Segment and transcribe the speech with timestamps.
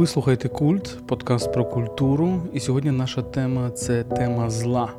[0.00, 2.32] Ви слухаєте культ, подкаст про культуру.
[2.52, 4.92] І сьогодні наша тема це тема зла.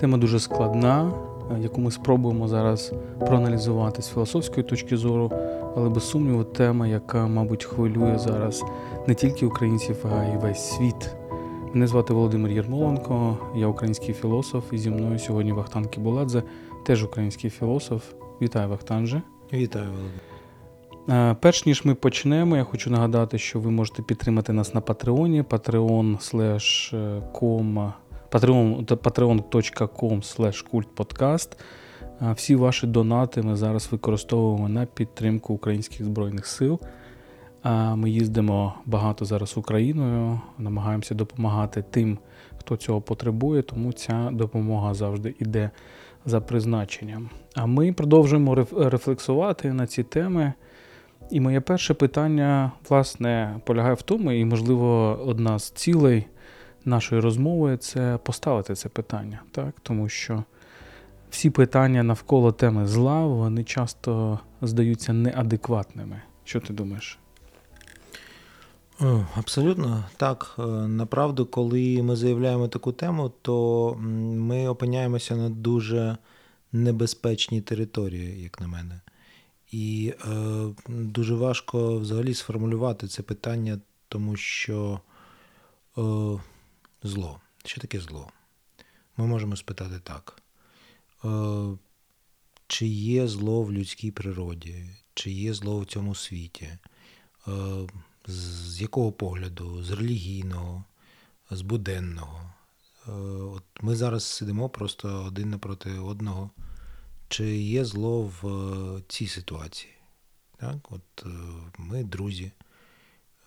[0.00, 1.12] Тема дуже складна,
[1.60, 5.32] яку ми спробуємо зараз проаналізувати з філософської точки зору,
[5.76, 8.64] але без сумніву, тема, яка, мабуть, хвилює зараз
[9.06, 11.10] не тільки українців, а й весь світ.
[11.72, 16.42] Мене звати Володимир Єрмоленко, я український філософ, і зі мною сьогодні Вахтан Кібуладзе,
[16.86, 18.02] теж український філософ.
[18.42, 19.22] Вітаю, Вахтанже.
[19.52, 20.20] Вітаю, Володимир.
[21.40, 27.92] Перш ніж ми почнемо, я хочу нагадати, що ви можете підтримати нас на Патреоні patreon.com
[28.30, 29.42] patreon.com
[30.72, 31.58] kultpodcast.
[32.34, 36.80] Всі ваші донати ми зараз використовуємо на підтримку українських збройних сил.
[37.94, 42.18] Ми їздимо багато зараз Україною, намагаємося допомагати тим,
[42.58, 45.70] хто цього потребує, тому ця допомога завжди йде
[46.26, 47.30] за призначенням.
[47.54, 50.52] А ми продовжуємо рефлексувати на ці теми.
[51.30, 56.26] І моє перше питання, власне, полягає в тому, і, можливо, одна з цілей
[56.84, 59.74] нашої розмови це поставити це питання, так?
[59.82, 60.44] тому що
[61.30, 66.22] всі питання навколо теми зла, вони часто здаються неадекватними.
[66.44, 67.19] Що ти думаєш?
[69.34, 70.54] Абсолютно так.
[70.58, 76.16] Е, направду, коли ми заявляємо таку тему, то ми опиняємося на дуже
[76.72, 79.00] небезпечній території, як на мене.
[79.70, 80.28] І е,
[80.88, 85.00] дуже важко взагалі сформулювати це питання, тому що
[85.98, 86.02] е,
[87.02, 87.40] зло.
[87.64, 88.28] Що таке зло?
[89.16, 90.42] Ми можемо спитати так.
[91.24, 91.28] Е,
[92.66, 96.68] Чи є зло в людській природі, чи є зло в цьому світі?
[97.48, 97.52] Е,
[98.26, 99.82] з якого погляду?
[99.82, 100.84] З релігійного,
[101.50, 102.52] з буденного?
[103.08, 106.50] Е, от Ми зараз сидимо просто один напроти одного.
[107.28, 109.92] Чи є зло в е, цій ситуації?
[110.56, 110.92] Так?
[110.92, 111.28] От е,
[111.78, 112.52] Ми друзі,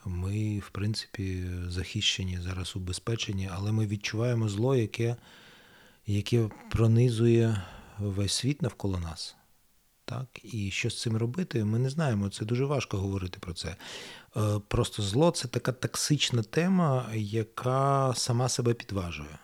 [0.05, 5.15] ми, в принципі, захищені, зараз убезпечені, але ми відчуваємо зло, яке
[6.07, 7.61] яке пронизує
[7.99, 9.35] весь світ навколо нас.
[10.05, 10.27] Так?
[10.43, 12.29] І що з цим робити, ми не знаємо.
[12.29, 13.75] Це дуже важко говорити про це.
[14.37, 19.39] Е, просто зло це така токсична тема, яка сама себе підважує,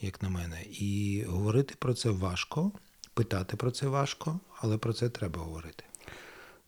[0.00, 0.62] як на мене.
[0.62, 2.72] І говорити про це важко.
[3.14, 5.84] Питати про це важко, але про це треба говорити.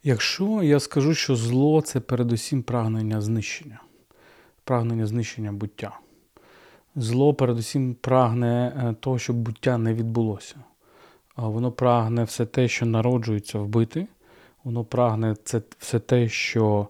[0.03, 3.81] Якщо я скажу, що зло це передусім прагнення знищення,
[4.65, 5.99] прагнення знищення буття.
[6.97, 10.57] Зло передусім прагне е, того, щоб буття не відбулося.
[11.37, 14.07] Воно прагне все те, що народжується вбити,
[14.65, 16.89] воно прагне це все те, що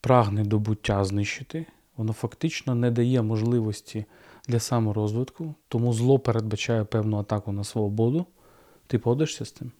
[0.00, 1.66] прагне до буття знищити.
[1.96, 4.04] Воно фактично не дає можливості
[4.48, 8.26] для саморозвитку, тому зло передбачає певну атаку на свободу.
[8.86, 9.72] Ти погодишся з тим?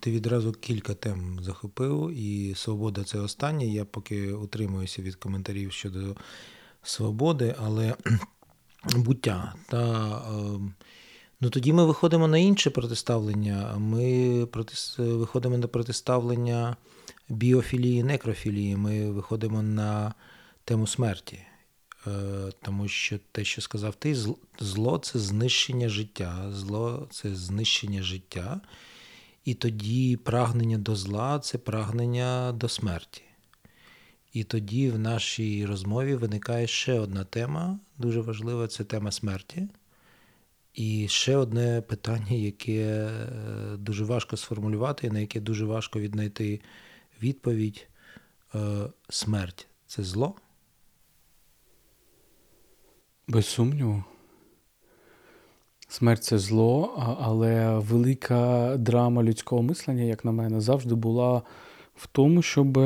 [0.00, 3.66] Ти відразу кілька тем захопив, і свобода це останнє.
[3.66, 6.16] Я поки утримуюся від коментарів щодо
[6.82, 7.94] свободи, але
[8.96, 9.54] буття.
[9.68, 10.74] Та, ем,
[11.42, 13.74] ну, Тоді ми виходимо на інше протиставлення.
[13.78, 16.76] Ми проти, виходимо на протиставлення
[17.28, 18.76] біофілії, некрофілії.
[18.76, 20.14] Ми виходимо на
[20.64, 21.38] тему смерті.
[22.06, 22.10] Е,
[22.62, 24.16] тому що те, що сказав ти,
[24.60, 28.60] зло це знищення життя, зло це знищення життя,
[29.44, 33.22] і тоді прагнення до зла це прагнення до смерті.
[34.32, 39.68] І тоді в нашій розмові виникає ще одна тема, дуже важлива це тема смерті.
[40.74, 46.60] І ще одне питання, яке е, дуже важко сформулювати, і на яке дуже важко віднайти
[47.22, 47.88] відповідь:
[48.54, 48.58] е,
[49.08, 50.34] смерть це зло.
[53.28, 54.04] Без сумніву.
[55.88, 61.42] Смерть це зло, але велика драма людського мислення, як на мене, завжди була
[61.94, 62.78] в тому, щоб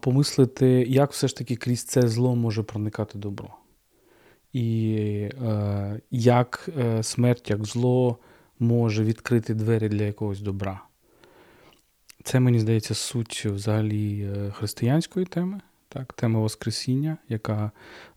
[0.00, 3.54] помислити, як все ж таки крізь це зло може проникати добро.
[4.58, 4.92] І
[5.42, 8.18] е, як е, смерть, як зло
[8.58, 10.80] може відкрити двері для якогось добра.
[12.24, 17.70] Це, мені здається, суть взагалі е, християнської теми так, тема Воскресіння, яка,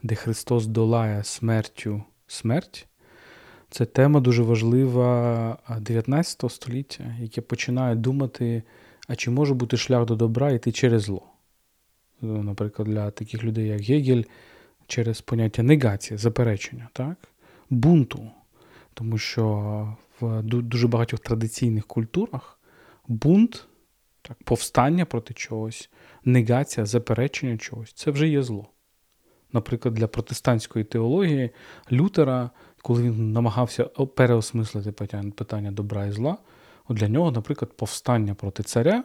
[0.04, 2.88] де Христос долає смертю смерть.
[3.70, 8.64] Це тема дуже важлива 19 століття, яке починає думати,
[9.08, 11.24] а чи може бути шлях до добра йти через зло.
[12.22, 14.24] Наприклад, для таких людей, як Гегель,
[14.92, 17.18] через поняття негації, заперечення, так?
[17.70, 18.32] бунту.
[18.94, 22.60] Тому що в дуже багатьох традиційних культурах
[23.08, 23.68] бунт,
[24.22, 25.90] так, повстання проти чогось
[26.26, 28.68] негація, заперечення чогось це вже є зло.
[29.54, 31.50] Наприклад, для протестантської теології
[31.92, 32.50] Лютера,
[32.82, 34.92] коли він намагався переосмислити
[35.32, 36.38] питання добра і зла,
[36.90, 39.04] Для нього, наприклад, повстання проти царя,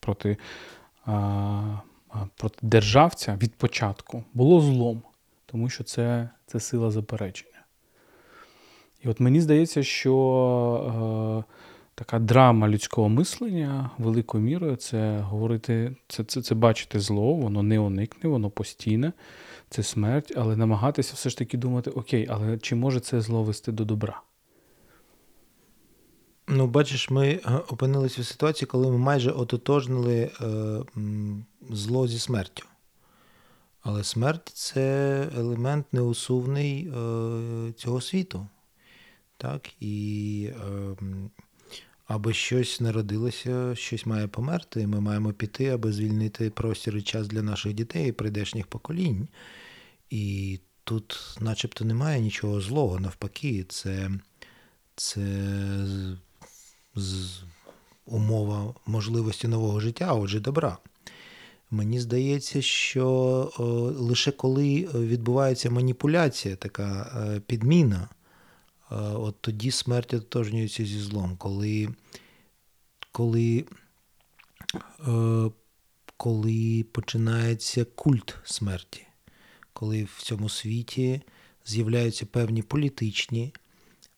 [0.00, 0.36] проти
[2.36, 5.02] проти державця від початку було злом,
[5.46, 7.64] тому що це, це сила заперечення.
[9.04, 11.52] І от мені здається, що е,
[11.94, 17.78] така драма людського мислення великою мірою це говорити, це, це, це бачити зло, воно не
[17.78, 19.12] уникне, воно постійне,
[19.70, 23.72] це смерть, але намагатися все ж таки думати, окей, але чи може це зло вести
[23.72, 24.22] до добра?
[26.48, 30.80] Ну, бачиш, ми е, опинилися в ситуації, коли ми майже ототожнили е,
[31.70, 32.66] зло зі смертю.
[33.88, 38.46] Але смерть це елемент неусувний е, цього світу.
[39.36, 39.82] Так?
[39.82, 40.96] І е,
[42.06, 47.42] аби щось народилося, щось має померти, ми маємо піти, аби звільнити простір і час для
[47.42, 49.28] наших дітей і прийдешніх поколінь.
[50.10, 54.10] І тут, начебто, немає нічого злого, навпаки, це
[54.96, 55.26] це
[56.94, 57.42] з,
[58.06, 60.78] умова можливості нового життя, а отже, добра.
[61.70, 63.52] Мені здається, що
[63.98, 68.08] лише коли відбувається маніпуляція, така е, підміна,
[68.90, 71.88] е, от тоді смерть ототожнюється зі злом, коли
[73.12, 73.64] коли,
[75.08, 75.50] е,
[76.16, 79.06] коли починається культ смерті,
[79.72, 81.20] коли в цьому світі
[81.64, 83.52] з'являються певні політичні,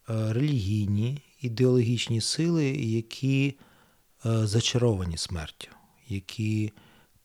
[0.08, 3.54] релігійні, ідеологічні сили, які
[4.24, 5.68] зачаровані смертю,
[6.08, 6.72] які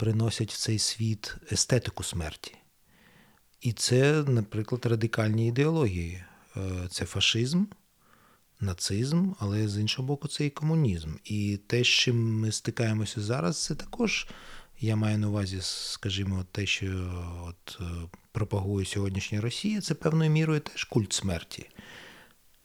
[0.04, 2.56] приносять в цей світ естетику смерті.
[3.62, 6.24] І це, наприклад, радикальні ідеології.
[6.58, 7.64] Е, це фашизм,
[8.60, 11.10] нацизм, але з іншого боку, це і комунізм.
[11.24, 14.28] І те, з чим ми стикаємося зараз, це також,
[14.80, 16.88] я маю на увазі, скажімо, те, що
[17.48, 17.84] от е,
[18.32, 21.70] пропагує сьогоднішня Росія, це певною мірою теж культ смерті.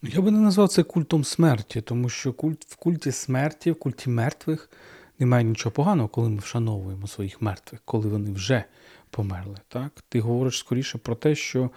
[0.02, 4.10] Я би не назвав це культом смерті, тому що культ в культі смерті, в культі
[4.10, 4.70] мертвих
[5.18, 8.64] немає нічого поганого, коли ми вшановуємо своїх мертвих, коли вони вже
[9.10, 9.56] померли.
[9.68, 10.04] Так?
[10.08, 11.70] Ти говориш скоріше про те, що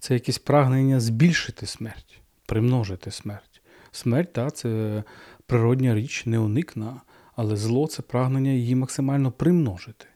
[0.00, 3.62] це якесь прагнення збільшити смерть, примножити смерть.
[3.92, 5.02] Смерть так, це
[5.46, 7.00] природня річ, неуникна,
[7.36, 10.06] але зло це прагнення її максимально примножити.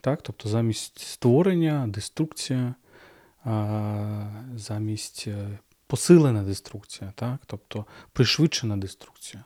[0.00, 0.22] Так?
[0.22, 2.74] Тобто замість створення, деструкція,
[4.54, 7.40] замість е, посилена деструкція, так?
[7.46, 9.44] тобто пришвидшена деструкція.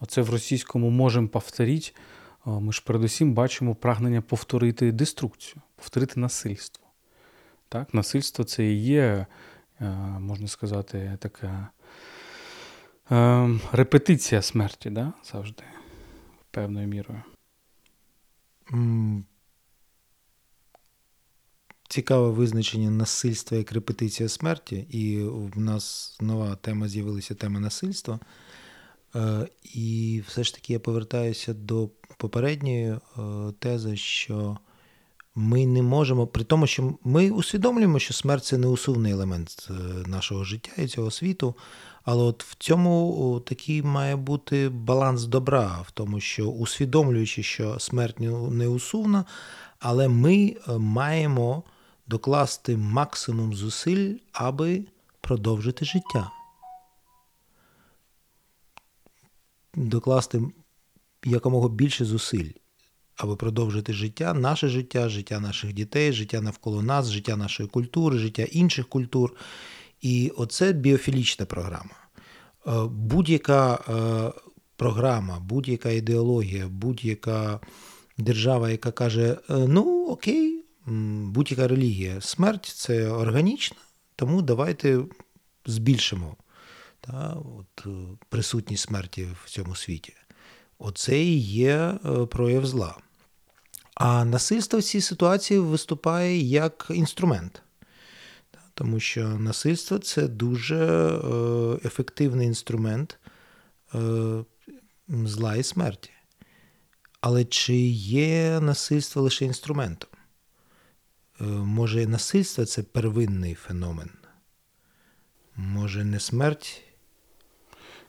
[0.00, 1.92] Оце в російському можемо повторити.
[2.46, 6.86] Ми ж передусім бачимо прагнення повторити деструкцію, повторити насильство.
[7.68, 7.94] Так?
[7.94, 9.26] Насильство це і є,
[9.80, 9.86] е,
[10.20, 11.68] можна сказати, така
[13.10, 15.12] е, репетиція смерті, да?
[15.32, 15.62] завжди,
[16.50, 17.22] певною мірою.
[21.88, 28.20] Цікаве визначення насильства як репетиція смерті, і в нас нова тема з'явилася тема насильства.
[29.14, 32.98] Е, і все ж таки я повертаюся до попередньої е,
[33.58, 34.56] тези, що
[35.34, 39.72] ми не можемо, при тому, що ми усвідомлюємо, що смерть це неусувний елемент е,
[40.08, 41.54] нашого життя і цього світу.
[42.04, 48.20] Але от в цьому такий має бути баланс добра, в тому, що усвідомлюючи, що смерть
[48.50, 49.24] неусувна,
[49.78, 51.62] але ми маємо
[52.06, 54.84] докласти максимум зусиль, аби
[55.20, 56.30] продовжити життя.
[59.76, 60.42] Докласти
[61.24, 62.50] якомога більше зусиль,
[63.16, 68.42] аби продовжити життя, наше життя, життя наших дітей, життя навколо нас, життя нашої культури, життя
[68.42, 69.36] інших культур.
[70.00, 71.96] І оце біофілічна програма.
[72.66, 74.40] Е, будь-яка е,
[74.76, 77.60] програма, будь-яка ідеологія, будь-яка
[78.18, 80.64] держава, яка каже: «Е, ну окей,
[81.24, 83.76] будь-яка релігія, смерть це органічна,
[84.16, 85.00] тому давайте
[85.66, 86.36] збільшимо
[87.06, 87.90] та, от, е,
[88.28, 90.14] присутність смерті в цьому світі.
[90.78, 92.96] Оце і є е, прояв зла.
[93.94, 97.62] А насильство в цій ситуації виступає як інструмент.
[98.74, 103.18] Тому що насильство це дуже е, ефективний інструмент
[105.08, 106.10] зла і смерті.
[107.20, 110.10] Але чи є насильство лише інструментом?
[111.40, 114.10] Може, насильство це первинний феномен?
[115.56, 116.85] Може, не смерть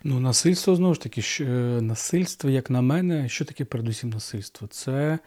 [0.04, 4.68] Ну, насильство знову ж таки, що, е, насильство, як на мене, що таке передусім насильство?
[4.68, 5.20] Це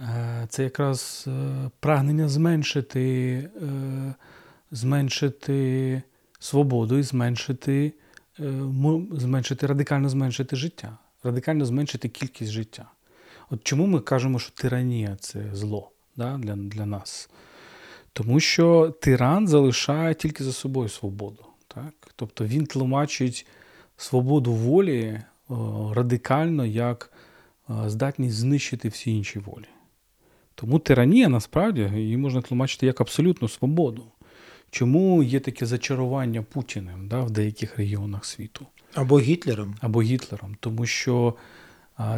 [0.00, 3.50] е, це якраз е, прагнення зменшити
[4.70, 6.02] зменшити
[6.38, 7.92] свободу і зменшити,
[9.12, 12.90] зменшити, радикально зменшити життя, радикально зменшити кількість життя.
[13.50, 17.30] От чому ми кажемо, що тиранія це зло да, для, для нас?
[18.12, 21.44] Тому що тиран залишає тільки за собою свободу.
[21.68, 21.94] Так?
[22.16, 23.46] Тобто він тлумачить
[23.98, 25.20] свободу волі
[25.90, 27.12] радикально як
[27.86, 29.68] здатність знищити всі інші волі.
[30.54, 34.04] Тому тиранія насправді її можна тлумачити як абсолютну свободу.
[34.70, 38.66] Чому є таке зачарування Путіним да, в деяких регіонах світу?
[38.94, 39.74] Або Гітлером.
[39.80, 40.56] Або Гітлером.
[40.60, 41.34] Тому що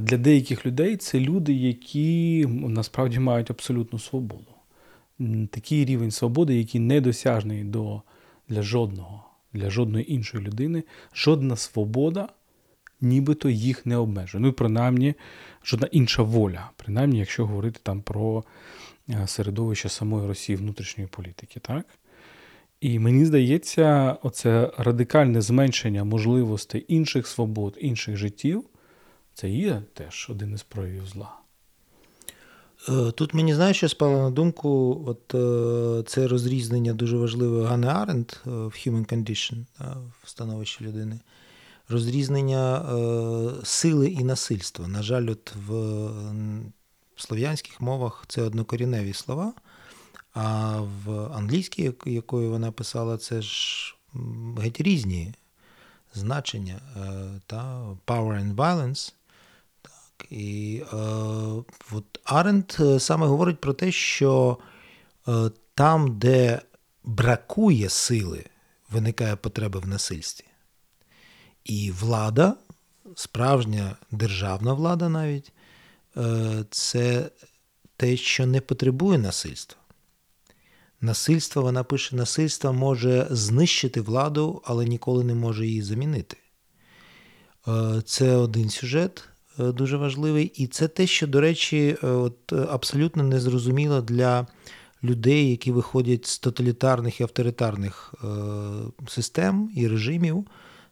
[0.00, 4.54] для деяких людей це люди, які насправді мають абсолютну свободу.
[5.50, 8.02] Такий рівень свободи, який недосяжний до,
[8.48, 10.84] для жодного, для жодної іншої людини.
[11.14, 12.28] Жодна свобода,
[13.00, 14.42] нібито їх не обмежує.
[14.42, 15.14] Ну і принаймні,
[15.64, 18.44] жодна інша воля, принаймні, якщо говорити там про
[19.26, 21.60] середовище самої Росії внутрішньої політики.
[21.60, 21.86] так?
[22.80, 28.64] І мені здається, оце радикальне зменшення можливостей інших свобод, інших життів
[29.34, 31.39] це є теж один із проявів зла.
[32.88, 37.86] Е, тут мені знаєш, що спало на думку, от е, це розрізнення дуже важливе Ганни
[37.86, 39.64] Аренд е, в Human Condition,
[40.22, 41.20] в становищі людини.
[41.88, 42.82] Розрізнення
[43.64, 44.88] сили і насильства.
[44.88, 46.10] На жаль, от в
[47.16, 49.52] слов'янських мовах це однокоріневі слова.
[50.34, 53.96] А в англійській, якою вона писала, це ж
[54.58, 55.34] геть різні
[56.14, 56.80] значення
[57.46, 59.12] та power and violence.
[60.30, 60.96] І е,
[61.92, 64.58] от Аренд саме говорить про те, що
[65.28, 66.60] е, там, де
[67.04, 68.44] бракує сили,
[68.90, 70.46] виникає потреба в насильстві.
[71.64, 72.54] І влада,
[73.14, 75.52] справжня державна влада навіть,
[76.16, 77.30] е, це
[77.96, 79.80] те, що не потребує насильства.
[81.00, 86.36] Насильство, вона пише, насильство може знищити владу, але ніколи не може її замінити.
[87.68, 89.29] Е, це один сюжет
[89.72, 90.52] дуже важливий.
[90.54, 94.46] І це те, що, до речі, е, от, абсолютно незрозуміло для
[95.04, 98.14] людей, які виходять з тоталітарних і авторитарних
[99.08, 100.46] систем і режимів,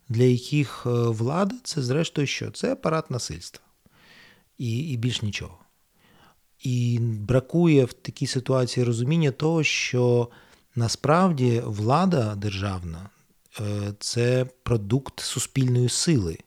[0.09, 2.51] для яких влада це, зрештою, що?
[2.51, 3.65] Це апарат насильства.
[4.59, 5.59] І, І більш нічого.
[6.61, 10.29] І бракує в такій ситуації розуміння того, що
[10.75, 13.11] насправді влада державна
[13.61, 16.39] е, це продукт суспільної сили.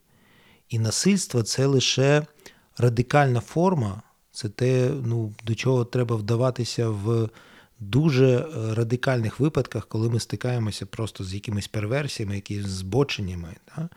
[0.72, 2.26] І насильство це лише
[2.78, 4.02] радикальна форма,
[4.32, 7.30] це те, ну, до чого треба вдаватися в
[7.80, 13.56] дуже е, радикальних випадках, коли ми стикаємося просто з якимись перверсіями, якимись збоченнями.
[13.78, 13.90] Да?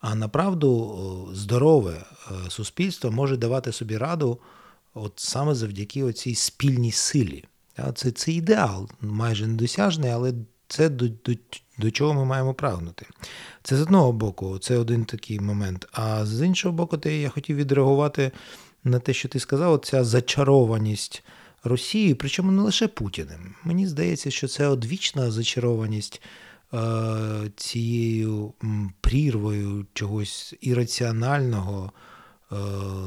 [0.00, 4.38] А направду здорове е, суспільство може давати собі раду
[4.94, 7.44] от саме завдяки цій спільній силі.
[7.94, 10.32] Це це ідеал, майже недосяжний, але
[10.68, 11.32] це до, до,
[11.78, 13.06] до чого ми маємо прагнути.
[13.62, 15.88] Це з одного боку, це один такий момент.
[15.92, 18.30] А з іншого боку, те я хотів відреагувати
[18.84, 21.22] на те, що ти сказав, ця зачарованість
[21.64, 23.54] Росії, причому не лише Путіним.
[23.64, 26.22] Мені здається, що це одвічна зачарованість
[26.74, 26.78] е,
[27.56, 28.52] цією
[29.00, 31.92] прірвою чогось ірраціонального.
[32.52, 32.56] Е,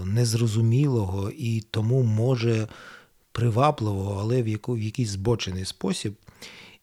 [0.06, 2.68] незрозумілого і тому може
[3.32, 4.48] привабливого, але в
[4.78, 6.13] якийсь збочений спосіб.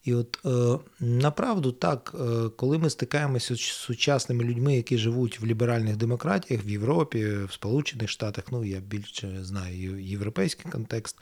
[0.09, 5.47] І от е, направду так, е, коли ми стикаємося з сучасними людьми, які живуть в
[5.47, 11.17] ліберальних демократіях в Європі, в Сполучених Штатах, ну я більше знаю європейський контекст,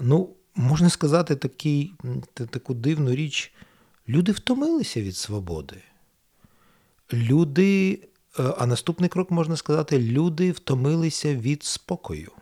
[0.00, 1.94] ну, можна сказати такий,
[2.34, 3.52] таку дивну річ,
[4.08, 5.76] люди втомилися від свободи.
[7.12, 8.00] Люди
[8.38, 12.32] Е, а наступний крок можна сказати, люди втомилися від спокою.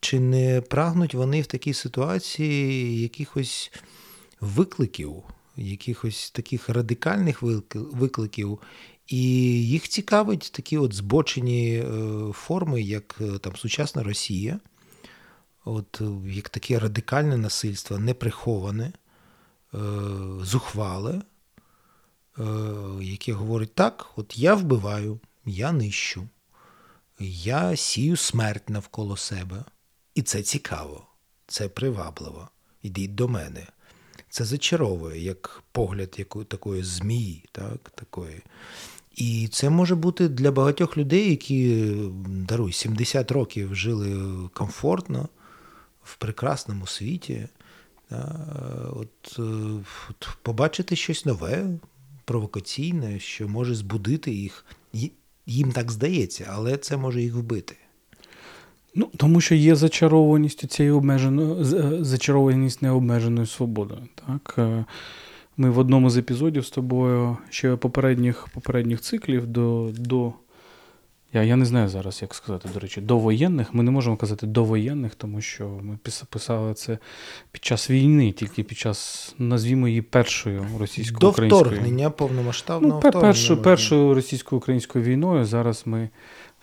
[0.00, 3.72] Чи не прагнуть вони в такій ситуації якихось
[4.40, 5.14] викликів,
[5.56, 7.42] якихось таких радикальних
[7.74, 8.58] викликів,
[9.06, 9.22] і
[9.66, 14.60] їх цікавить такі от збочені е, форми, як е, там сучасна Росія,
[15.64, 18.92] от як таке радикальне насильство, неприховане,
[20.42, 21.22] зухвале.
[22.38, 22.42] Е,
[23.00, 26.28] яке говорить так: от я вбиваю, я нищу,
[27.20, 29.64] я сію смерть навколо себе.
[30.14, 31.06] І це цікаво,
[31.46, 32.48] це привабливо.
[32.82, 33.66] Ідіть до мене.
[34.30, 36.10] Це зачаровує, як погляд
[36.48, 37.44] такої змії.
[37.52, 38.42] так, такої.
[39.14, 41.92] І це може бути для багатьох людей, які
[42.26, 45.28] даруй 70 років жили комфортно
[46.02, 47.48] в прекрасному світі.
[48.90, 49.42] От, е,
[50.10, 51.78] от Побачити щось нове,
[52.24, 54.64] провокаційне, що може збудити їх.
[55.50, 57.76] Їм так здається, але це може їх вбити.
[58.94, 64.00] Ну, Тому що є зачарованість цієї обмеженої е, зачарованість необмеженою свободою.
[64.26, 64.54] Так?
[64.58, 64.84] Е,
[65.56, 70.32] ми в одному з епізодів з тобою ще попередніх попередніх циклів до до
[71.32, 73.74] Я я не знаю зараз, як сказати, до речі, довоєнних.
[73.74, 75.98] Ми не можемо казати довоєнних, тому що ми
[76.30, 76.98] писали це
[77.52, 81.50] під час війни, тільки під час, назвімо її першою російсько-українською.
[81.50, 83.26] До вторгнення повномасштабного ну, вторгнення.
[83.26, 85.44] Першою, першою російсько-українською війною.
[85.44, 86.08] Зараз ми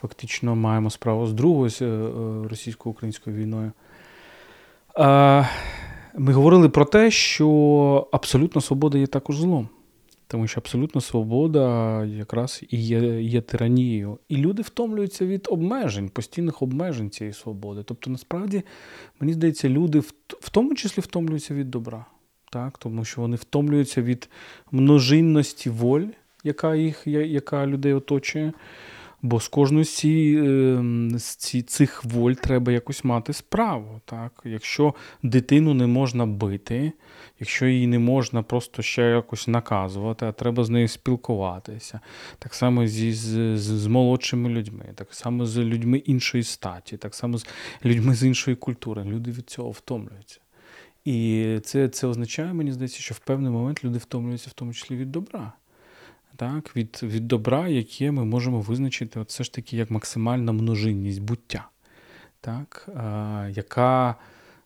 [0.02, 3.72] фактично маємо справу з другою е, е, російсько-українською війною.
[6.18, 9.70] Ми говорили про те, що абсолютна свобода є також злом.
[10.28, 14.20] Тому що абсолютна свобода якраз і є є тиранією.
[14.30, 17.84] І люди втомлюються від обмежень, постійних обмежень цієї свободи.
[17.84, 18.64] Тобто, насправді,
[19.20, 22.06] мені здається, люди в, в тому числі втомлюються від добра,
[22.52, 22.78] так?
[22.78, 24.30] тому що вони втомлюються від
[24.72, 26.08] множинності воль,
[26.44, 28.54] яка їх, яка людей оточує.
[29.26, 31.20] Бо з кожної з, ем,
[31.68, 34.02] цих воль треба якось мати справу.
[34.06, 34.42] Так?
[34.44, 36.92] Якщо дитину не можна бити,
[37.40, 42.00] якщо її не можна просто ще якось наказувати, а треба з нею спілкуватися.
[42.40, 47.38] Так само зі, з, з молодшими людьми, так само з людьми іншої статі, так само
[47.38, 47.46] з
[47.86, 49.04] людьми з іншої культури.
[49.04, 50.40] Люди від цього втомлюються.
[51.06, 54.96] І це, це означає, мені здається, що в певний момент люди втомлюються в тому числі
[54.96, 55.54] від добра
[56.36, 61.22] так, від від добра, яке ми можемо визначити от все ж таки як максимальна множинність
[61.22, 61.70] буття,
[62.42, 64.16] так, а, яка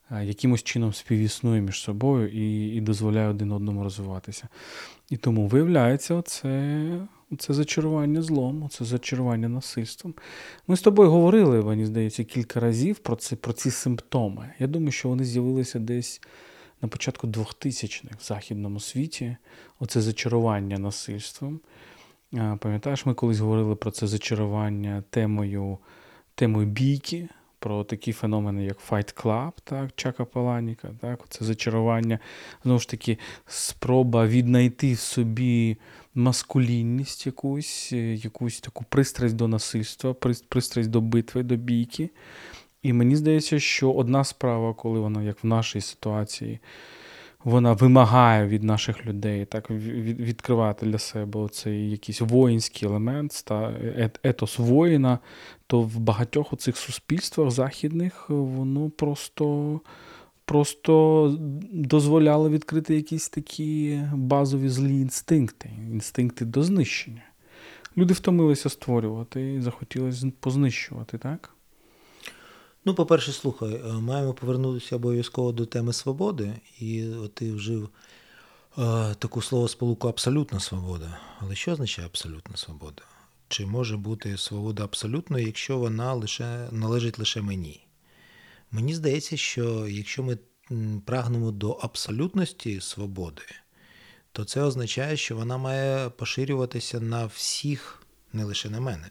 [0.09, 4.47] а, якимось чином співіснує між собою і і дозволяє один одному розвиватися.
[5.09, 6.85] І тому виявляється, оце,
[7.31, 10.13] оце зачарування злом, оце зачарування насильством.
[10.67, 14.53] Ми з тобою говорили, мені здається, кілька разів про це, про ці симптоми.
[14.59, 16.21] Я думаю, що вони з'явилися десь
[16.81, 19.37] на початку 2000-х в західному світі
[19.79, 21.59] оце зачарування насильством.
[22.59, 25.77] Пам'ятаєш, ми колись говорили про це зачарування темою
[26.35, 32.19] темою бійки, про такі феномени, як Fight Club, так, Чака Паланіка, так, це зачарування,
[32.63, 33.17] знову ж таки,
[33.47, 35.77] спроба віднайти в собі
[36.15, 40.13] маскулінність якусь, якусь таку пристрасть до насильства,
[40.49, 42.09] пристрасть до битви, до бійки.
[42.81, 46.59] І мені здається, що одна справа, коли вона, як в нашій ситуації,
[47.43, 53.73] вона вимагає від наших людей так відкривати для себе цей якийсь воїнський елемент, та
[54.23, 55.19] етос воїна,
[55.67, 59.79] то в багатьох оцих суспільствах західних воно просто
[60.45, 61.35] просто
[61.71, 67.23] дозволяло відкрити якісь такі базові злі інстинкти, інстинкти до знищення.
[67.97, 71.53] Люди втомилися створювати і захотілося познищувати, так?
[72.85, 77.89] Ну, по-перше, слухай, е, маємо повернутися обов'язково до теми свободи, і ти вжив
[78.77, 81.19] е, таку слово сполуку абсолютна свобода.
[81.39, 83.01] Але що означає абсолютна свобода?
[83.47, 87.85] Чи може бути свобода абсолютною, якщо вона лише належить лише мені?
[88.71, 90.37] Мені здається, що якщо ми
[91.05, 93.41] прагнемо до абсолютності свободи,
[94.31, 99.09] то це означає, що вона має поширюватися на всіх, не лише на мене.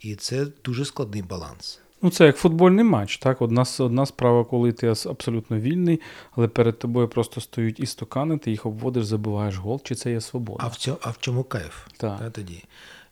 [0.00, 1.80] І це дуже складний баланс.
[2.02, 3.18] Ну, це як футбольний матч.
[3.18, 3.42] так?
[3.42, 6.00] Одна одна справа, коли ти абсолютно вільний,
[6.32, 10.64] але перед тобою просто стоють істокани, ти їх обводиш, забиваєш гол, чи це є свобода?
[10.64, 11.86] А в цьому, а в чому кайф?
[11.96, 12.18] Так.
[12.18, 12.64] Та, тоді?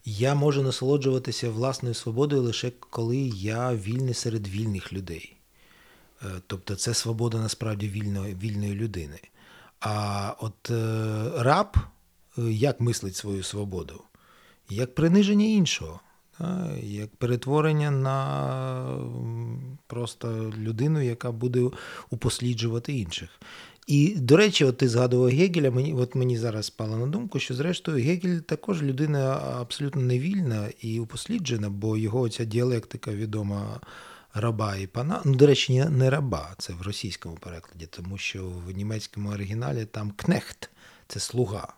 [0.04, 5.36] Я можу насолоджуватися власною свободою лише коли я вільний серед вільних людей.
[6.22, 9.20] Е, тобто це свобода насправді вільної, вільної людини.
[9.80, 11.76] А от е, раб
[12.38, 14.02] е, як мислить свою свободу?
[14.70, 16.00] Як приниження іншого
[16.82, 18.98] як перетворення на
[19.86, 21.70] просто людину, яка буде
[22.10, 23.28] упосліджувати інших.
[23.86, 27.54] І, до речі, от ти згадував Гегеля, мені от мені зараз спало на думку, що,
[27.54, 33.80] зрештою, Гегель також людина абсолютно невільна і упосліджена, бо його ця діалектика відома
[34.34, 35.22] раба і пана.
[35.24, 40.12] Ну, до речі, не раба, це в російському перекладі, тому що в німецькому оригіналі там
[40.16, 40.70] кнехт
[41.06, 41.68] це слуга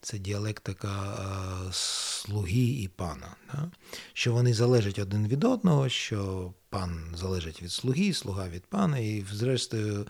[0.00, 3.70] це діалектика е, слуги і пана, да?
[4.12, 9.24] що вони залежать один від одного, що пан залежить від слуги, слуга від пана, і,
[9.32, 10.06] зрештою,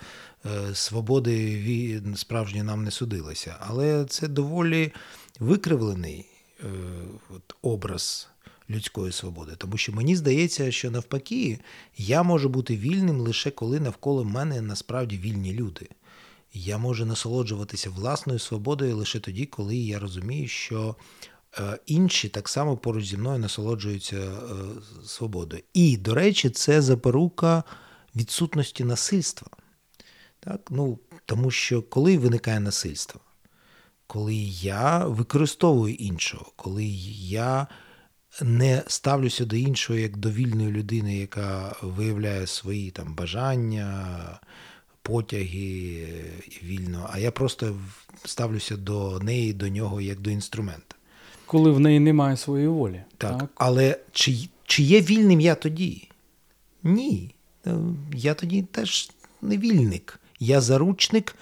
[0.46, 3.56] е, свободи справжньо нам не судилося.
[3.60, 4.92] Але це доволі
[5.40, 6.26] викривлений
[6.60, 6.66] е,
[7.30, 8.28] от, образ.
[8.70, 11.58] Людської свободи, тому що мені здається, що навпаки
[11.96, 15.88] я можу бути вільним лише коли навколо мене насправді вільні люди
[16.52, 20.96] я можу насолоджуватися власною свободою лише тоді, коли я розумію, що
[21.58, 24.36] е, інші так само поруч зі мною насолоджуються е,
[25.06, 25.62] свободою.
[25.74, 27.64] І, до речі, це запорука
[28.16, 29.48] відсутності насильства.
[30.40, 30.60] Так?
[30.70, 33.20] Ну, Тому що коли виникає насильство,
[34.06, 37.66] коли я використовую іншого, коли я
[38.42, 44.40] не ставлюся до іншого як до вільної людини, яка виявляє свої там бажання,
[45.08, 46.06] потяги
[46.62, 47.76] вільно, а я просто
[48.24, 50.96] ставлюся до неї, до нього як до інструмента.
[51.46, 53.02] Коли в неї немає своєї волі.
[53.18, 53.38] Так.
[53.38, 53.50] так?
[53.54, 56.08] Але чи, чи є вільним я тоді?
[56.82, 57.34] Ні.
[57.66, 57.74] Е,
[58.14, 59.10] я тоді теж
[59.42, 60.20] не вільник.
[60.40, 61.36] Я заручник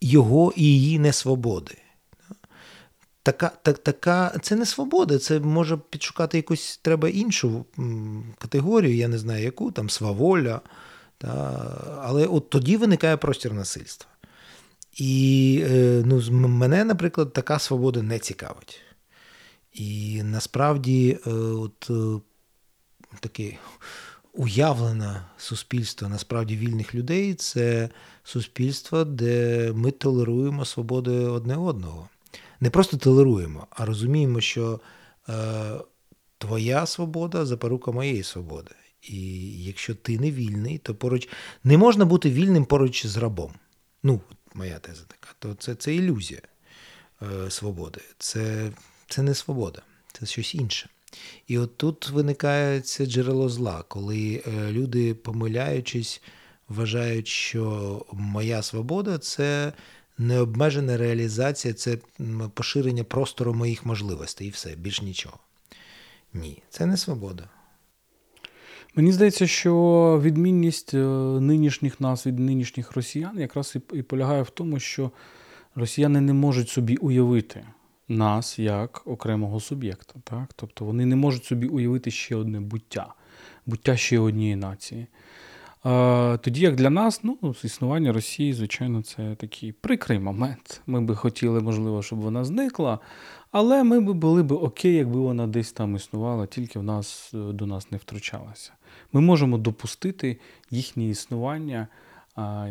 [0.00, 1.74] його і її несвободи.
[3.22, 7.64] Така, так, така, Це не свобода, це може підшукати якусь треба іншу
[8.38, 10.60] категорію, я не знаю яку, там сваволя.
[11.22, 14.10] Та, Але от тоді виникає простір насильства.
[14.96, 18.80] І е, ну, мене, наприклад, така свобода не цікавить.
[19.72, 22.20] І насправді, е, от е,
[23.20, 23.58] таке
[24.32, 27.88] уявлене суспільство насправді вільних людей це
[28.24, 32.08] суспільство, де ми толеруємо свободи одне одного.
[32.60, 34.80] Не просто толеруємо, а розуміємо, що
[35.28, 35.32] е,
[36.38, 38.70] твоя свобода запорука моєї свободи.
[39.02, 41.28] І якщо ти не вільний, то поруч
[41.64, 43.52] не можна бути вільним поруч з рабом.
[44.02, 44.20] Ну,
[44.54, 46.40] моя теза така, то це це ілюзія
[47.22, 48.00] е, свободи.
[48.18, 48.72] Це,
[49.08, 50.88] Це не свобода, це щось інше.
[51.46, 56.22] І от тут виникає це джерело зла, коли е, люди, помиляючись,
[56.68, 59.72] вважають, що моя свобода це
[60.18, 61.98] необмежена реалізація, це
[62.54, 65.38] поширення простору моїх можливостей і все, більш нічого.
[66.34, 67.48] Ні, це не свобода.
[68.94, 70.98] Мені здається, що відмінність е,
[71.40, 75.10] нинішніх нас від нинішніх росіян якраз і полягає в тому, що
[75.74, 77.64] росіяни не можуть собі уявити
[78.08, 80.14] нас як окремого суб'єкта.
[80.24, 80.52] Так?
[80.56, 83.14] Тобто вони не можуть собі уявити ще одне буття,
[83.66, 85.06] буття ще однієї нації.
[86.40, 90.80] Тоді, як для нас, ну, існування Росії, звичайно, це такий прикрий момент.
[90.86, 92.98] Ми би хотіли, можливо, щоб вона зникла,
[93.50, 97.66] але ми б були б окей, якби вона десь там існувала, тільки в нас до
[97.66, 98.72] нас не втручалася.
[99.12, 100.38] Ми можемо допустити
[100.70, 101.88] їхнє існування,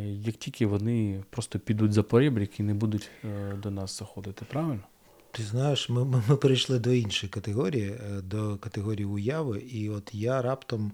[0.06, 4.46] як тільки вони просто підуть за порібрік і не будуть е, до нас заходити.
[4.46, 4.84] Правильно?
[5.32, 10.10] Ти знаєш, ми, ми, ми перейшли до іншої категорії, е, до категорії уяви, і от
[10.14, 10.92] я раптом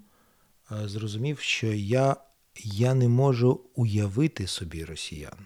[0.72, 2.16] е, зрозумів, що я,
[2.64, 5.46] я не можу уявити собі росіян.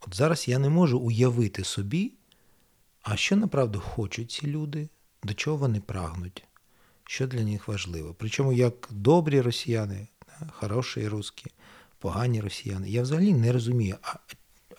[0.00, 2.12] От зараз я не можу уявити собі,
[3.02, 4.88] а що направду хочуть ці люди,
[5.22, 6.44] до чого вони прагнуть,
[7.10, 8.14] що для них важливо.
[8.18, 10.08] Причому як добрі росіяни,
[10.52, 11.46] хороші русські,
[11.98, 14.14] погані росіяни, я взагалі не розумію, а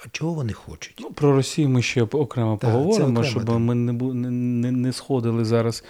[0.06, 1.00] а чого вони хочуть?
[1.00, 3.60] Ну, Про Росію ми ще окремо так, поговоримо, окремо, щоб так.
[3.60, 5.84] ми не не, не сходили зараз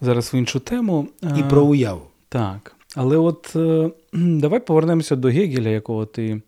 [0.00, 1.08] зараз в іншу тему.
[1.38, 2.02] І про уяву.
[2.28, 2.76] Так.
[2.94, 6.42] Але от е, давай повернемося до Гегеля, якого ти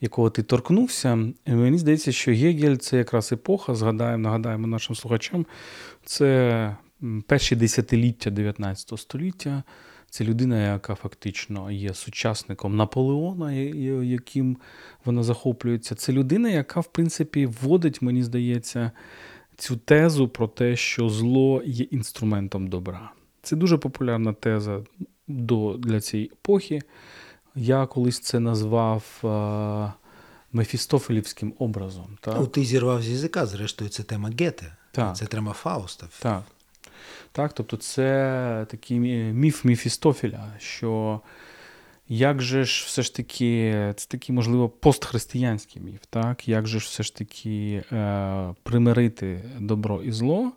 [0.00, 1.18] якого ти торкнувся.
[1.46, 5.46] Мені здається, що Гегель це якраз епоха, згадаємо, нагадаємо нашим слухачам,
[6.04, 6.76] це
[7.26, 9.62] перші десятиліття 19 століття.
[10.10, 13.52] Це людина, яка фактично є сучасником Наполеона,
[14.02, 14.56] яким
[15.04, 15.94] вона захоплюється.
[15.94, 18.90] Це людина, яка, в принципі, вводить, мені здається,
[19.56, 23.10] цю тезу про те, що зло є інструментом добра.
[23.42, 24.80] Це дуже популярна теза
[25.28, 26.80] до, для цієї епохи.
[27.54, 29.92] Я колись це назвав а,
[30.52, 32.18] Мефістофелівським образом.
[32.20, 32.36] Так?
[32.40, 35.16] Ну, Ти зірвав з язика, зрештою, це тема Гете, так.
[35.16, 36.06] це тема Фауста.
[36.20, 36.42] Так.
[37.32, 37.52] Так?
[37.52, 38.98] Тобто це такий
[39.32, 41.20] міф Міфістофіля, що
[42.08, 46.48] як же ж все ж таки, це такий, можливо, постхристиянський міф, так?
[46.48, 50.52] як же ж все ж таки е, примирити добро і зло.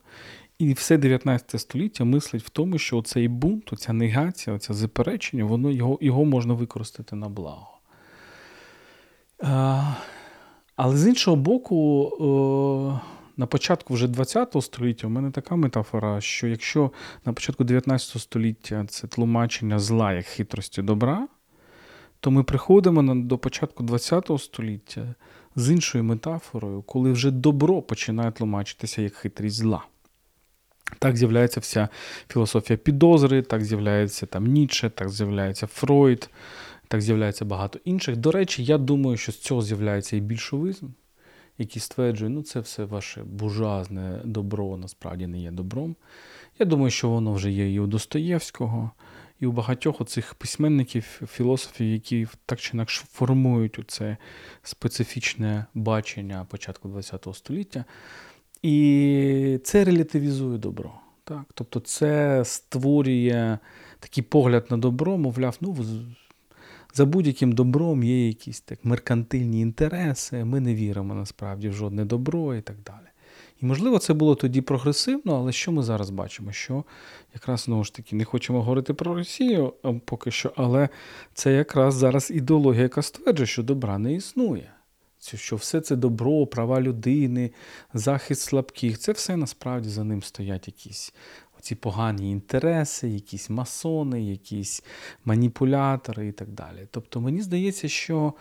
[0.59, 5.71] І все 19 століття мислить в тому, що цей бунт, ця негація, ця заперечення, воно
[5.71, 7.67] його його можна використати на благо.
[9.43, 9.83] Е,
[10.75, 12.07] але з іншого боку,
[13.01, 16.91] е, на початку вже 20 століття у мене така метафора, що якщо
[17.25, 21.27] на початку 19 століття це тлумачення зла як хитрості добра,
[22.19, 25.15] то ми приходимо до початку 20 століття
[25.55, 29.83] з іншою метафорою, коли вже добро починає тлумачитися як хитрість зла.
[30.99, 31.89] Так з'являється вся
[32.29, 36.29] філософія підозри, так з'являється там Ніче, так з'являється Фройд,
[36.87, 38.17] так з'являється багато інших.
[38.17, 40.87] До речі, я думаю, що з цього з'являється і більшовизм
[41.57, 45.95] який стверджує, ну це все ваше бужазне добро насправді не є добром.
[46.59, 48.91] Я думаю, що воно вже є і у Достоєвського,
[49.39, 54.17] і у багатьох оцих письменників, філософів, які так чи інакше формують це
[54.63, 57.85] специфічне бачення початку ХХ століття.
[58.61, 60.93] І це релятивізує добро.
[61.23, 61.43] Так?
[61.53, 63.57] Тобто це створює
[63.99, 65.77] такий погляд на добро, мовляв, ну
[66.93, 72.55] за будь-яким добром є якісь так меркантильні інтереси, ми не віримо насправді в жодне добро
[72.55, 73.11] і так далі.
[73.61, 76.51] І, можливо, це було тоді прогресивно, але що ми зараз бачимо?
[76.51, 76.83] Що
[77.33, 79.73] якраз знову ж таки не хочемо говорити про Росію
[80.05, 80.89] поки що, але
[81.33, 84.71] це якраз зараз ідеологія, яка стверджує, що добра не існує.
[85.37, 87.51] що все це добро, права людини,
[87.93, 91.13] захист слабких, це все насправді за ним стоять якісь
[91.61, 94.83] ці погані інтереси, якісь масони, якісь
[95.25, 96.87] маніпулятори і так далі.
[96.91, 98.33] Тобто мені здається, що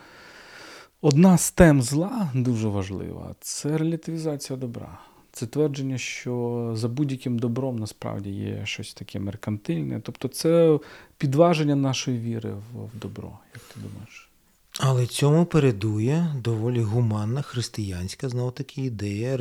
[1.00, 4.98] одна з тем зла дуже важлива це релятивізація добра.
[5.32, 10.00] Це твердження, що за будь-яким добром насправді є щось таке меркантильне.
[10.00, 10.78] Тобто це
[11.18, 14.30] підваження нашої віри в добро, як ти думаєш?
[14.78, 19.38] Але цьому передує доволі гуманна християнська знову таки ідея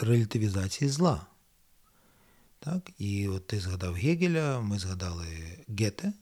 [0.00, 1.26] релятивізації зла.
[2.66, 2.90] Так?
[2.98, 5.26] І от ти згадав Гегеля, ми згадали
[5.68, 6.12] Гете.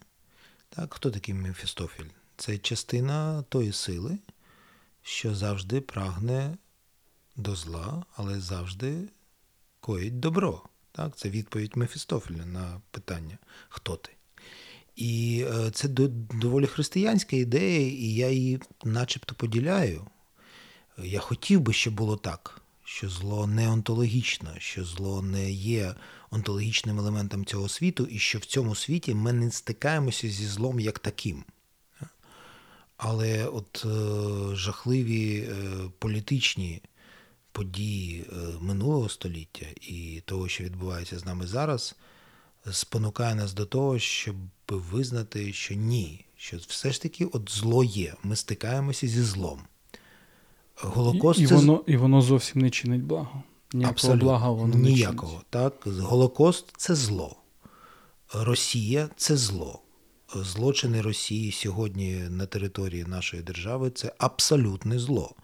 [0.69, 0.95] Так?
[0.95, 2.11] Хто такий Мефістофіль?
[2.37, 4.19] Це частина тої сили,
[5.03, 6.57] що завжди прагне
[7.37, 9.09] до зла, але завжди
[9.81, 10.63] коїть добро.
[10.93, 11.17] Так?
[11.17, 14.11] Це відповідь Мефістофеля на питання, хто ти.
[14.97, 20.07] І е, це доволі християнська ідея, і я її начебто поділяю.
[20.99, 25.95] Я хотів би, щоб було так, що зло не онтологічно, що зло не є
[26.31, 30.99] онтологічним елементом цього світу, і що в цьому світі ми не стикаємося зі злом як
[30.99, 31.45] таким.
[32.97, 35.55] Але от е, жахливі е,
[35.99, 36.83] політичні
[37.53, 41.97] події е, минулого століття і того, що відбувається з нами зараз,
[42.73, 44.37] спонукає нас до того, щоб
[44.69, 48.15] визнати, що ні, що все ж таки от зло є.
[48.23, 49.61] Ми стикаємося зі злом.
[50.77, 53.43] Голокост і, і, воно, і воно зовсім не чинить благо.
[53.73, 54.25] Ніякого Абсолютно.
[54.25, 55.33] блага воно Ніякого.
[55.33, 55.73] Не так?
[55.87, 57.37] Голокост це зло.
[58.35, 59.81] Росія це зло.
[60.35, 65.35] Злочини Росії сьогодні на території нашої держави це абсолютне зло.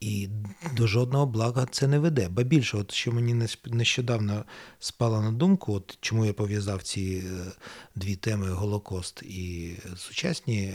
[0.00, 0.28] І
[0.76, 2.28] до жодного блага це не веде.
[2.28, 4.44] Ба більше, от що мені нещодавно
[4.78, 7.52] спало на думку, от чому я пов'язав ці е,
[7.94, 10.74] дві теми Голокост і сучасні е,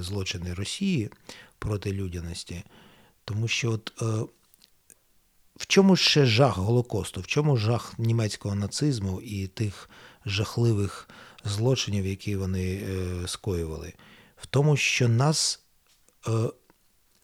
[0.00, 1.10] злочини Росії
[1.64, 2.64] проти людяності,
[3.24, 4.04] тому що от е,
[5.56, 9.90] в чому ще жах Голокосту, в чому жах німецького нацизму і тих
[10.26, 11.08] жахливих
[11.44, 12.82] злочинів, які вони
[13.26, 13.92] скоювали?
[14.36, 15.64] В тому, що нас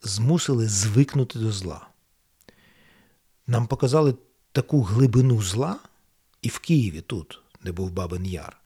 [0.02, 1.86] змусили звикнути до зла.
[3.46, 4.14] Нам показали
[4.52, 5.78] таку глибину зла
[6.42, 8.59] і в Києві тут, де був Бабин Яр,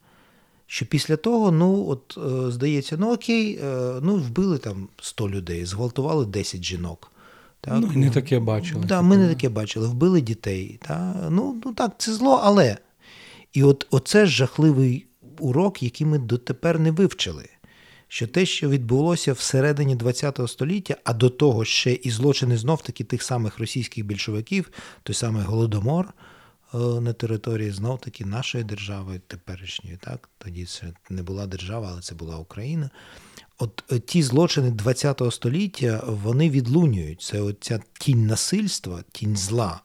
[0.67, 5.65] що після того, ну, от, е, здається, ну окей, е, ну, вбили там 100 людей,
[5.65, 7.13] зґвалтували 10 жінок.
[7.61, 7.79] Так?
[7.81, 8.85] Ну, не таке бачили.
[8.87, 10.79] Да, Ми не таке бачили, вбили дітей.
[10.83, 11.29] Та?
[11.31, 12.77] Ну, ну так, це зло, але.
[13.53, 15.07] І от оце жахливий
[15.39, 17.45] урок, який ми дотепер не вивчили
[18.15, 23.05] що те, що відбулося всередині ХХ століття, а до того ще і злочини знов таки
[23.05, 24.71] тих самих російських більшовиків,
[25.03, 26.13] той самий Голодомор
[26.75, 32.15] на території знов таки нашої держави, теперішньої, так тоді це не була держава, але це
[32.15, 32.91] була Україна.
[33.59, 37.23] От е, ті злочини ХХ століття вони відлунюють.
[37.23, 39.81] Це оця тінь насильства, тінь зла,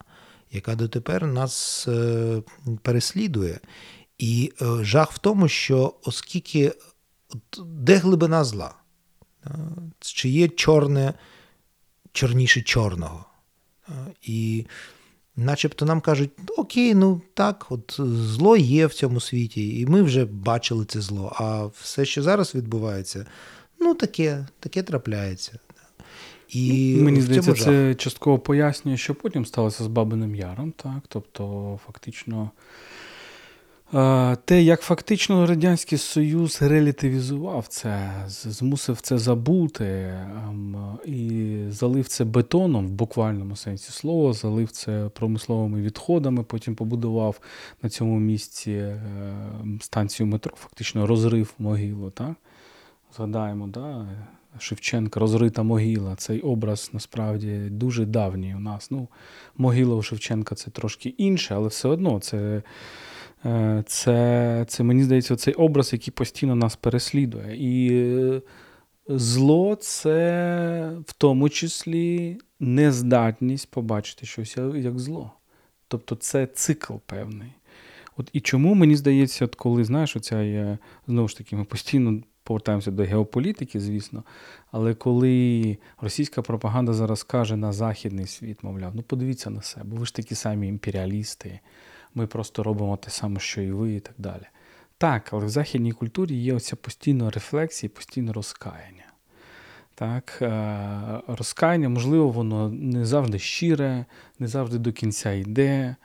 [0.51, 2.41] яка дотепер нас е,
[2.81, 3.59] переслідує.
[4.17, 6.73] І жах в тому, що оскільки
[7.65, 8.73] Де глибина зла?
[9.99, 11.13] Чи є чорне
[12.11, 13.25] чорніше чорного?
[14.21, 14.65] І
[15.39, 20.25] начебто нам кажуть, окей, ну так, от зло є в цьому світі, і ми вже
[20.25, 21.33] бачили це зло.
[21.35, 23.25] А все, що зараз відбувається,
[23.79, 25.59] ну таке, таке трапляється.
[26.49, 30.71] І Мені здається, це частково пояснює, що потім сталося з Бабиним Яром.
[30.71, 32.51] так, Тобто, фактично.
[34.45, 42.87] Те, як фактично Радянський Союз релятивізував це, змусив це забути ем, і залив це бетоном
[42.87, 47.39] в буквальному сенсі слова, залив це промисловими відходами, потім побудував
[47.83, 52.09] на цьому місці ем, станцію метро, фактично розрив могилу.
[52.09, 52.33] Так?
[53.15, 54.07] Згадаємо, да?
[54.59, 56.15] Шевченка, розрита могила.
[56.15, 58.91] Цей образ насправді дуже давній у нас.
[58.91, 59.07] Ну,
[59.57, 62.61] Могила у Шевченка це трошки інше, але все одно це.
[63.45, 67.55] Е, це, це мені здається, цей образ, який постійно нас переслідує.
[67.57, 68.41] І е,
[69.07, 75.31] зло це в тому числі нездатність побачити щось як зло.
[75.87, 77.53] Тобто це цикл певний.
[78.17, 82.21] От І чому мені здається, от коли знаєш, оця є, знову ж таки, ми постійно
[82.43, 84.23] повертаємося до геополітики, звісно,
[84.71, 90.05] але коли російська пропаганда зараз каже на західний світ, мовляв, ну подивіться на себе, ви
[90.05, 91.59] ж такі самі імперіалісти
[92.15, 94.43] ми просто робимо те саме, що і ви, і так далі.
[94.97, 99.05] Так, але в західній культурі є оця постійна рефлексія, постійне розкаяння.
[99.95, 104.05] Так, е, Розкаяння, можливо, воно не завжди щире,
[104.39, 105.95] не завжди до кінця йде,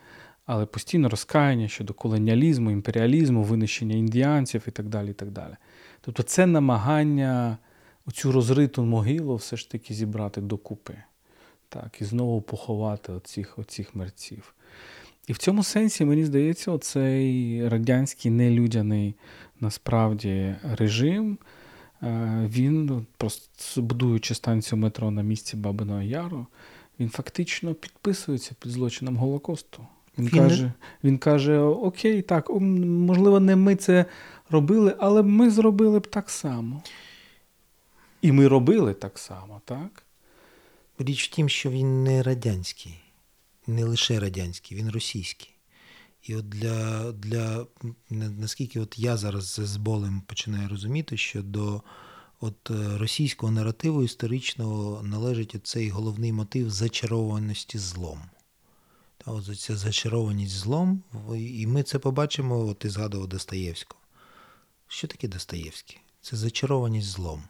[0.47, 5.11] але постійне розкаяння щодо колоніалізму, імперіалізму, винищення індіанців і так далі.
[5.11, 5.57] і так далі.
[6.01, 7.59] Тобто це намагання
[8.07, 10.95] оцю розриту могилу все ж таки зібрати докупи.
[11.69, 14.55] Так, і знову поховати оцих, оцих мерців.
[15.27, 19.15] І в цьому сенсі, мені здається, оцей радянський нелюдяний
[19.61, 21.39] насправді режим,
[22.03, 26.47] е, він, просто будуючи станцію метро на місці Бабиного Яру,
[27.01, 29.87] він фактично підписується під злочином Голокосту.
[30.19, 30.73] Він, він каже,
[31.05, 34.05] він каже: Окей, так, можливо, не ми це
[34.51, 36.83] робили, але ми зробили б так само.
[38.23, 40.03] І ми робили так само, так?
[40.99, 43.04] Річ в тім, що він не радянський,
[43.67, 45.51] не лише радянський, він російський.
[46.23, 47.67] І от для, для
[48.11, 51.83] наскільки от я зараз з болем починаю розуміти, що до
[52.41, 58.21] от е, російського наративу історичного належить цей головний мотив зачарованості злом.
[59.19, 61.03] Та от Ця зачарованість злом,
[61.37, 64.01] і ми це побачимо, от ти згадував Достоєвського.
[64.89, 66.01] Що таке Достоєвський?
[66.21, 67.43] Це зачарованість злом.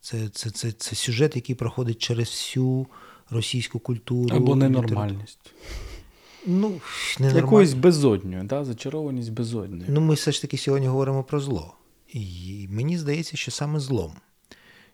[0.00, 2.86] Це це, це, це сюжет, який проходить через всю
[3.32, 4.36] російську культуру.
[4.36, 5.54] Або ненормальність.
[6.46, 6.80] Ну,
[7.18, 7.42] ненормаль...
[7.42, 8.64] Якоюсь безодньою, да?
[8.64, 9.84] зачарованість безодньою.
[9.88, 11.74] Ну, ми все ж таки сьогодні говоримо про зло.
[12.12, 14.12] І мені здається, що саме злом.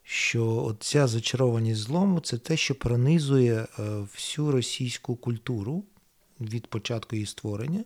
[0.02, 3.82] Що ця зачарованість злому це те, що пронизує е,
[4.14, 5.84] всю російську культуру
[6.40, 7.84] від початку її створення.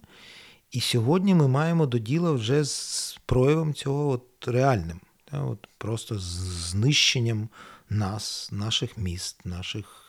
[0.71, 5.01] І сьогодні ми маємо до діла вже з проявом цього от реальним.
[5.33, 6.23] От Просто з
[6.71, 7.49] знищенням
[7.91, 10.02] нас, наших міст, наших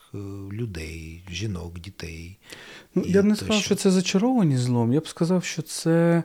[0.52, 2.38] людей, жінок, дітей.
[2.95, 4.93] Ну, Я не сказав, що це зачарованість злом.
[4.93, 6.23] Я б сказав, що це.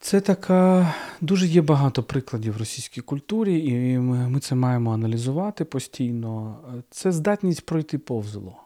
[0.00, 6.58] Це така дуже є багато прикладів в російській культурі, і ми, це маємо аналізувати постійно.
[6.90, 8.56] Це здатність пройти повз зло.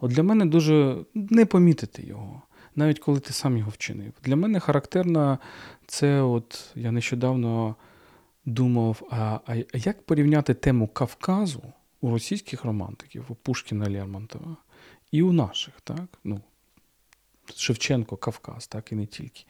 [0.00, 2.42] От для мене дуже не помітити його,
[2.74, 4.12] навіть коли ти сам його вчинив.
[4.24, 5.38] Для мене характерно
[5.86, 7.76] це, от я нещодавно
[8.46, 11.62] думав, а, а як порівняти тему Кавказу
[12.00, 14.56] у російських романтиків, у Пушкіна Лермонтова,
[15.12, 16.18] і у наших, так?
[16.24, 16.40] Ну,
[17.54, 19.44] Шевченко, Кавказ, так і не тільки.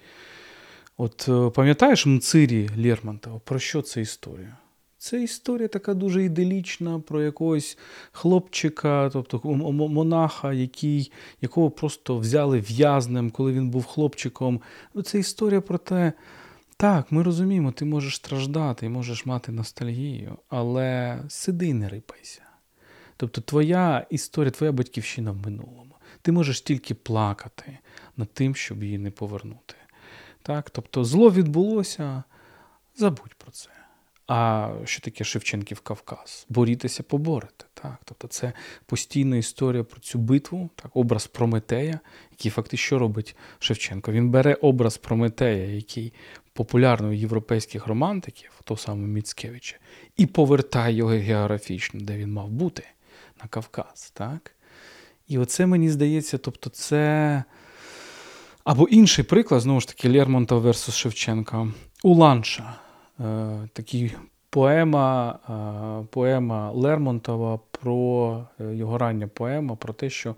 [0.96, 4.56] От е, пам'ятаєш Мцирі Лермонтова, про що це історія?
[4.98, 7.78] Це історія така дуже іделічна про якогось
[8.12, 9.40] хлопчика, тобто
[9.74, 14.60] монаха, який, якого просто взяли в'язнем, коли він був хлопчиком.
[14.94, 16.12] Ну, Це історія про те,
[16.76, 22.42] так, ми розуміємо, ти можеш страждати, можеш мати ностальгію, але сиди не рипайся.
[23.16, 25.94] Тобто твоя історія, твоя батьківщина в минулому.
[26.22, 27.78] Ти можеш тільки плакати
[28.16, 29.74] над тим, щоб її не повернути.
[30.42, 30.70] Так?
[30.70, 32.22] Тобто зло відбулося,
[32.96, 33.70] забудь про це.
[34.26, 36.46] А що таке Шевченків Кавказ?
[36.48, 37.64] Борітеся, поборете.
[37.74, 37.98] Так?
[38.04, 38.52] Тобто це
[38.86, 40.96] постійна історія про цю битву, так?
[40.96, 44.12] образ Прометея, який фактично що робить Шевченко.
[44.12, 46.12] Він бере образ Прометея, який
[46.56, 49.76] популярний у європейських романтиків, того самого Міцкевича,
[50.16, 52.82] і повертає його географічно, де він мав бути,
[53.42, 54.10] на Кавказ.
[54.14, 54.52] Так?
[55.28, 57.44] І оце мені здається, тобто це.
[58.64, 61.68] Або інший приклад, знову ж таки, Лермонтов версус Шевченка.
[62.02, 62.76] Уланша.
[63.20, 64.14] Е, такий
[64.50, 70.34] поема е, поема Лермонтова про е, його рання поема про те, що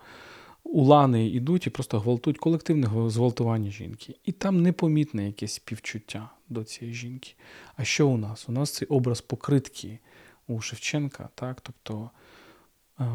[0.64, 4.14] улани йдуть і просто гвалтують колективне зґвалтування жінки.
[4.25, 7.35] І там непомітне якесь співчуття до цієї жінки.
[7.77, 8.49] А що у нас?
[8.49, 9.99] У нас цей образ покритки
[10.49, 11.29] у Шевченка.
[11.35, 11.61] так?
[11.61, 12.11] Тобто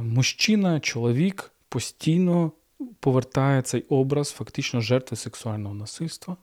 [0.02, 2.52] мужчина, чоловік постійно
[3.00, 6.38] повертає цей образ фактично жертви сексуального насильства.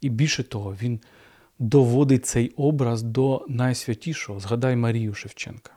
[0.00, 1.00] І більше того, він
[1.58, 4.40] доводить цей образ до найсвятішого.
[4.40, 5.75] Згадай Марію Шевченка.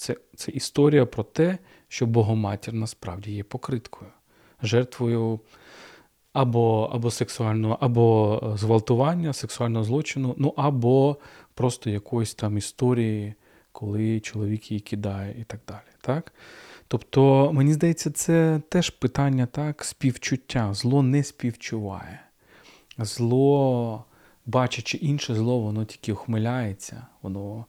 [0.00, 1.58] Це, Це історія про те,
[1.88, 4.10] що Богоматір насправді є покриткою,
[4.62, 5.40] жертвою
[6.32, 11.16] або або сексуального, або зґвалтування, сексуального злочину, ну або
[11.54, 13.34] просто якоїсь там історії,
[13.72, 15.90] коли чоловік її кидає і так далі.
[16.00, 16.32] Так?
[16.88, 20.74] Тобто, мені здається, це теж питання так, співчуття.
[20.74, 22.20] Зло не співчуває.
[22.98, 24.04] Зло,
[24.46, 27.64] бачачи інше зло, воно тільки ухмиляється, воно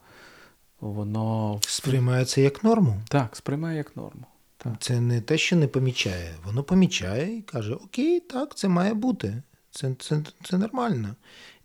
[0.81, 3.01] воно сприймається як норму.
[3.09, 4.25] Так, сприймає як норму.
[4.57, 4.73] Так.
[4.79, 6.35] Це не те, що не помічає.
[6.45, 9.41] Воно помічає і каже: Окей, так, це має бути.
[9.71, 11.15] Це це, це нормально.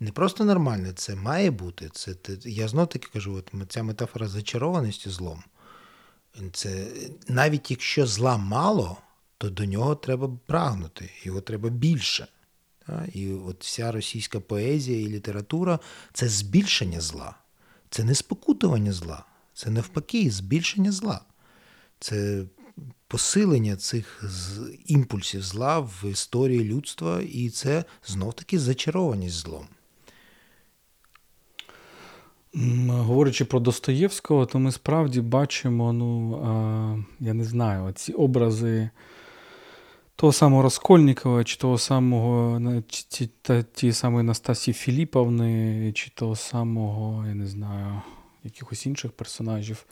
[0.01, 1.91] Не просто нормально, це має бути.
[1.93, 5.43] Це, Я знов таки кажу, от ця метафора зачарованості злом.
[6.53, 6.87] Це
[7.29, 8.97] навіть якщо зла мало,
[9.39, 12.27] то до нього треба прагнути, його треба більше.
[13.13, 15.79] І от вся російська поезія і література
[16.13, 17.35] це збільшення зла,
[17.91, 19.25] це не спокутування зла,
[19.55, 21.21] це навпаки, збільшення зла.
[22.01, 22.45] Це
[23.09, 24.25] посилення цих
[24.87, 29.67] імпульсів зла в історії людства, і це знов таки зачарованість злом.
[32.89, 38.91] Говорячи про Достоєвського, то ми справді бачимо, ну, я не знаю, ці образи
[40.17, 47.27] того самого Раскольникова, чи того самого чи, та, ті самої Настасії Філіповни, чи того самого,
[47.27, 48.03] я не знаю,
[48.45, 49.87] якихось інших персонажів.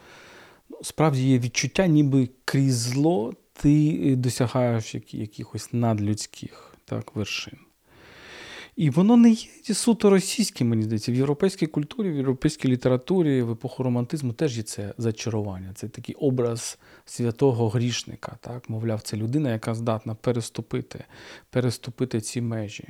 [0.68, 7.58] Ну, Справді є відчуття, ніби крізь зло ти досягаєш якихось надлюдських так, вершин.
[8.76, 9.30] І воно не
[9.64, 11.12] є суто російським, мені здається.
[11.12, 15.72] В європейській культурі, в європейській літературі, в епоху романтизму теж є це зачарування.
[15.74, 18.36] Це такий образ святого грішника.
[18.40, 18.70] Так?
[18.70, 21.04] Мовляв, це людина, яка здатна переступити,
[21.50, 22.88] переступити ці межі.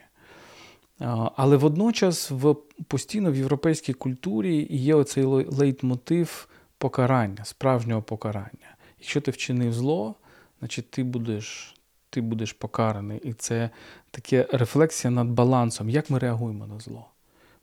[1.37, 2.57] Але водночас в,
[2.89, 8.77] постійно в європейській культурі є оцей лейтмотив покарання, справжнього покарання.
[8.99, 10.15] Якщо ти вчинив зло,
[10.59, 11.75] значить ти будеш
[12.15, 13.21] ти будеш покараний.
[13.25, 13.71] І це
[14.11, 15.91] таке рефлексія над балансом.
[15.91, 17.07] Як ми реагуємо на зло?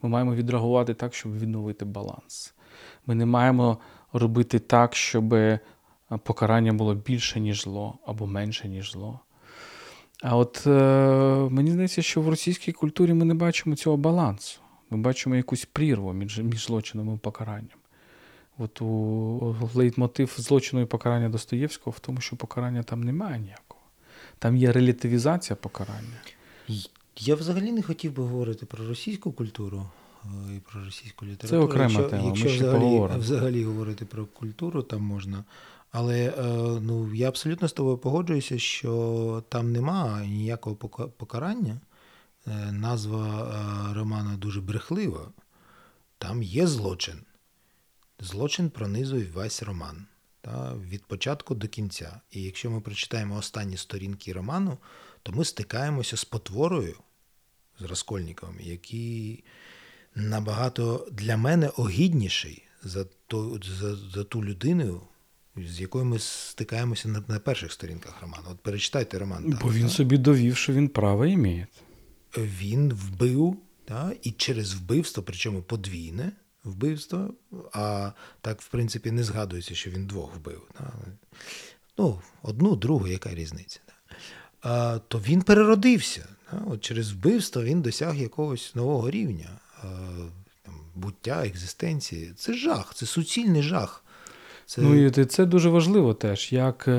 [0.02, 2.54] Ми маємо відреагувати так, щоб відновити баланс.
[3.06, 3.78] Ми не маємо
[4.14, 5.60] робити так, щоб е,
[6.24, 9.20] покарання було більше, ніж зло, або менше, ніж зло.
[10.24, 10.72] А от е,
[11.49, 14.60] мені здається, що в російській культурі ми не бачимо цього балансу.
[14.89, 17.80] Ми бачимо якусь прірву між між злочином і покаранням.
[18.58, 23.70] От у лейтмотив злочину і покарання Достоєвського в тому, що покарання там немає ніякого.
[24.42, 26.22] Там є релятивізація покарання.
[27.18, 29.89] Я взагалі не хотів би говорити про російську культуру
[30.26, 31.62] е, і про російську літературу.
[31.62, 32.24] Це окрема якщо, тема.
[32.24, 33.20] Якщо Ми ще взагалі, поговоримо.
[33.20, 35.44] взагалі говорити про культуру, там можна.
[35.92, 36.34] Але е,
[36.82, 40.76] ну, я абсолютно з тобою погоджуюся, що там нема ніякого
[41.18, 41.80] покарання.
[42.48, 45.32] Е, назва романа дуже брехлива.
[46.18, 47.16] Там є злочин.
[48.20, 50.06] Злочин пронизує весь роман
[50.42, 52.22] та, від початку до кінця.
[52.32, 54.78] І якщо ми прочитаємо останні сторінки роману,
[55.24, 56.98] то ми стикаємося з потворою,
[57.80, 59.44] з Раскольниковим, який
[60.16, 65.02] набагато для мене огідніший за ту, за, за ту людину,
[65.58, 68.44] з якою ми стикаємося на, на перших сторінках роману.
[68.52, 69.44] От перечитайте роман.
[69.46, 69.92] Бо так, він так.
[69.92, 71.68] собі довів, що він право імеє.
[72.38, 76.32] Він вбив, та, і через вбивство, причому подвійне,
[76.64, 77.34] вбивство,
[77.74, 80.62] а так, в принципі, не згадується, що він двох вбив.
[81.97, 83.80] Ну, одну, другу, яка різниця.
[85.07, 86.28] То він переродився.
[86.68, 89.49] От Через вбивство він досяг якогось нового рівня
[90.95, 92.34] буття, екзистенції.
[92.36, 94.03] Це жах, це суцільний жах.
[94.66, 94.82] Це...
[94.82, 96.51] Ну і це дуже важливо теж.
[96.53, 96.89] як...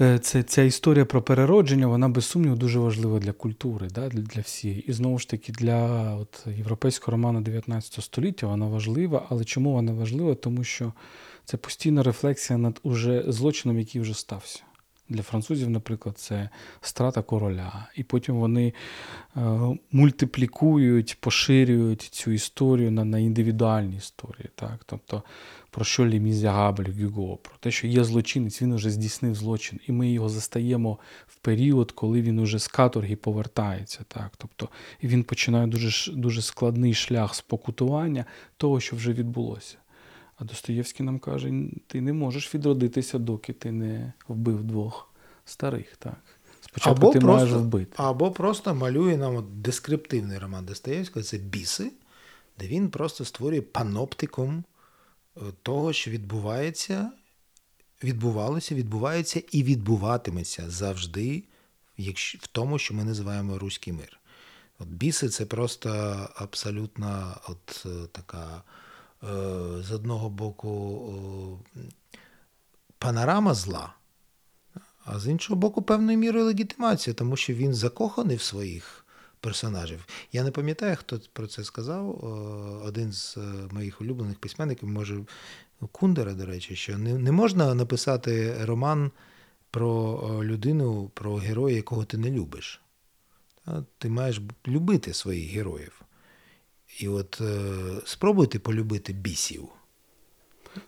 [0.00, 4.22] Е, це, Ця історія про переродження, вона без сумніву дуже важлива для культури, да, для
[4.22, 4.80] для всієї.
[4.80, 9.26] І знову ж таки, для от, європейського роману 19 століття вона важлива.
[9.28, 10.34] Але чому вона важлива?
[10.34, 10.92] Тому що
[11.44, 14.62] це постійна рефлексія над уже злочином, який вже стався.
[15.08, 16.48] Для французів, наприклад, це
[16.80, 17.88] страта короля.
[17.96, 18.72] І потім вони
[19.36, 19.40] е,
[19.92, 24.48] мультиплікують, поширюють цю історію на на індивідуальні історії.
[24.54, 24.80] Так?
[24.86, 25.22] Тобто
[25.70, 29.92] про що Лі Мізягабль Гюго, про те, що є злочинець, він уже здійснив злочин, і
[29.92, 34.00] ми його застаємо в період, коли він уже з каторги повертається.
[34.08, 34.32] Так?
[34.36, 34.68] Тобто,
[35.02, 38.24] він починає дуже дуже складний шлях спокутування
[38.56, 39.76] того, що вже відбулося.
[40.38, 41.52] А Достоєвський нам каже:
[41.86, 45.14] ти не можеш відродитися, доки ти не вбив двох
[45.44, 45.96] старих.
[45.96, 46.20] так.
[46.60, 47.92] Спочатку або ти просто, маєш вбити.
[47.96, 51.92] Або просто малює нам от дескриптивний роман Достоєвського це біси,
[52.58, 54.64] де він просто створює паноптиком
[55.36, 57.10] е, того, що відбувається,
[58.04, 61.44] відбувалося, відбувається і відбуватиметься завжди
[61.98, 64.20] якщо, в тому, що ми називаємо Руський мир.
[64.78, 65.88] От Біси це просто
[66.36, 68.62] абсолютно от е, така.
[69.22, 71.58] Е, з одного боку
[72.98, 73.94] панорама зла,
[75.04, 79.04] а з іншого боку, певною мірою легітимація, тому що він закоханий в своїх
[79.40, 80.06] персонажів.
[80.32, 82.24] Я не пам'ятаю, хто про це сказав.
[82.84, 83.40] Один з е,
[83.70, 85.24] моїх улюблених письменників, може,
[85.92, 89.10] Кундера, до речі, що не можна написати роман
[89.70, 92.80] про людину, про героя, якого ти не любиш.
[93.98, 96.02] Ти маєш любити своїх героїв.
[97.00, 97.74] І от е,
[98.04, 99.68] спробуйте полюбити бісів.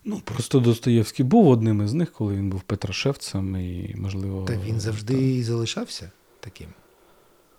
[0.04, 4.44] Ну, Просто Достоєвський був одним із них, коли він був Петрашевцем і, можливо.
[4.44, 5.20] Та він завжди та...
[5.20, 6.68] і залишався таким.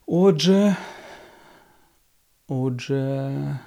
[0.05, 0.75] Отже,
[2.47, 3.59] отже,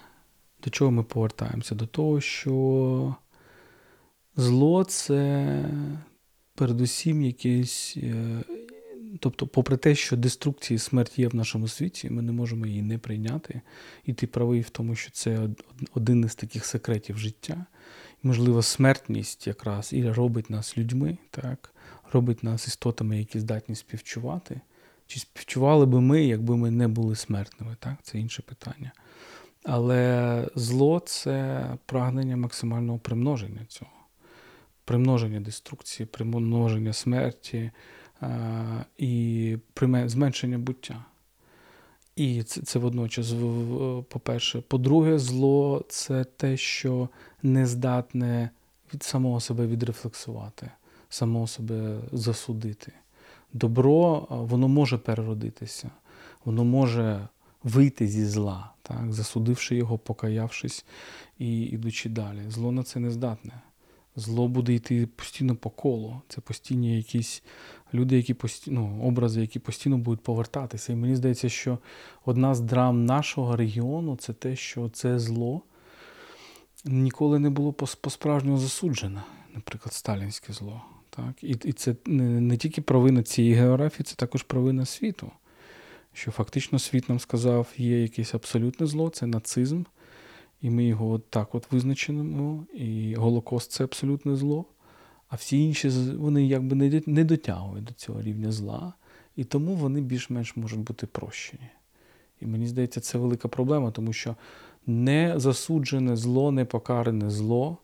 [0.64, 1.74] до чого ми повертаємося?
[1.74, 3.14] До того, що
[4.36, 5.70] зло це
[6.54, 8.42] передусім якесь е,
[9.20, 12.82] Тобто, попри те, що деструкція і смерть є в нашому світі, ми не можемо її
[12.82, 13.60] не прийняти.
[14.04, 15.48] І ти правий в тому, що це
[15.94, 17.66] один із таких секретів життя.
[18.22, 21.74] Можливо, смертність якраз і робить нас людьми, так?
[22.12, 24.60] робить нас істотами, які здатні співчувати.
[25.06, 27.76] Чи співчували би ми, якби ми не були смертними?
[27.80, 27.94] Так?
[28.02, 28.92] Це інше питання.
[29.64, 33.90] Але зло це прагнення максимального примноження цього,
[34.84, 37.70] примноження деструкції, примноження смерті
[38.24, 39.58] а, і
[40.06, 41.04] зменшення буття.
[42.16, 43.34] І це це водночас,
[44.08, 44.60] по-перше.
[44.60, 47.08] По-друге, зло це те, що
[47.42, 48.50] не здатне
[48.94, 50.70] від самого себе відрефлексувати,
[51.08, 52.92] самого себе засудити.
[53.52, 55.90] Добро, воно може переродитися,
[56.44, 57.28] воно може
[57.62, 60.84] вийти зі зла, так, засудивши його, покаявшись
[61.38, 62.40] і ідучи далі.
[62.48, 63.52] Зло на це не здатне.
[64.16, 66.20] Зло буде йти постійно по колу.
[66.28, 67.42] Це постійні якісь
[67.94, 70.92] люди, які постійно, ну, образи, які постійно будуть повертатися.
[70.92, 71.78] І мені здається, що
[72.24, 75.62] одна з драм нашого регіону це те, що це зло
[76.84, 79.22] ніколи не було по-справжньому засуджене,
[79.54, 80.82] наприклад, сталінське зло.
[81.10, 81.44] Так?
[81.44, 85.30] І і це не, не тільки провина цієї географії, це також провина світу.
[86.12, 89.82] Що фактично світ нам сказав, є якесь абсолютне зло, це нацизм.
[90.64, 92.64] І ми його от так от визначимо.
[92.74, 94.64] І Голокост це абсолютне зло.
[95.28, 98.92] А всі інші вони якби не дотягують до цього рівня зла,
[99.36, 101.68] і тому вони більш-менш можуть бути прощені.
[102.40, 104.36] І мені здається, це велика проблема, тому що
[104.86, 107.76] не засуджене зло, не покарене зло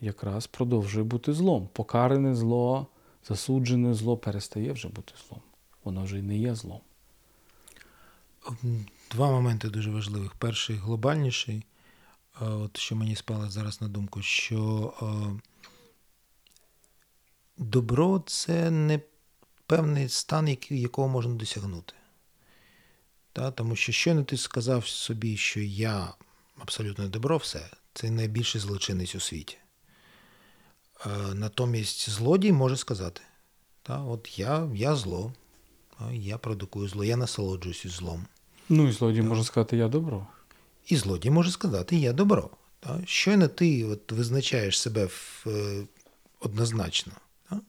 [0.00, 1.68] якраз продовжує бути злом.
[1.72, 2.86] Покарене зло,
[3.28, 5.40] засуджене зло перестає вже бути злом.
[5.84, 6.80] Воно вже й не є злом.
[9.10, 10.34] Два моменти дуже важливих.
[10.34, 11.62] Перший глобальніший,
[12.48, 14.92] от що мені спало зараз на думку, що
[17.56, 19.00] добро це не
[19.66, 21.94] певний стан, якого можна досягнути.
[23.32, 26.14] Та, Тому що щойно ти сказав собі, що я
[26.58, 29.58] абсолютно добро, все, це найбільший злочинець у світі.
[31.06, 33.20] Е, натомість злодій може сказати:
[33.82, 35.32] та, от я я зло,
[36.12, 38.26] я продукую зло, я насолоджуюсь злом.
[38.68, 40.26] Ну і злодій може сказати я добро.
[40.86, 42.50] І злодій може сказати я добро.
[42.80, 43.00] Та?
[43.06, 45.84] Щойно ти от визначаєш себе в, е,
[46.40, 47.12] однозначно,
[47.50, 47.60] та?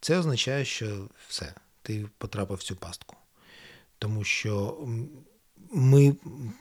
[0.00, 3.16] це означає, що все, ти потрапив в цю пастку.
[3.98, 4.78] Тому що
[5.72, 6.16] ми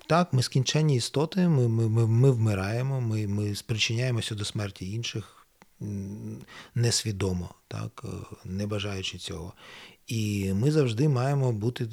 [0.08, 5.48] так, ми скінченні істоти, ми ми, ми, ми вмираємо, ми ми спричиняємося до смерті інших
[6.76, 8.06] несвідомо, так,
[8.46, 9.54] не бажаючи цього.
[10.08, 11.88] І ми завжди маємо бути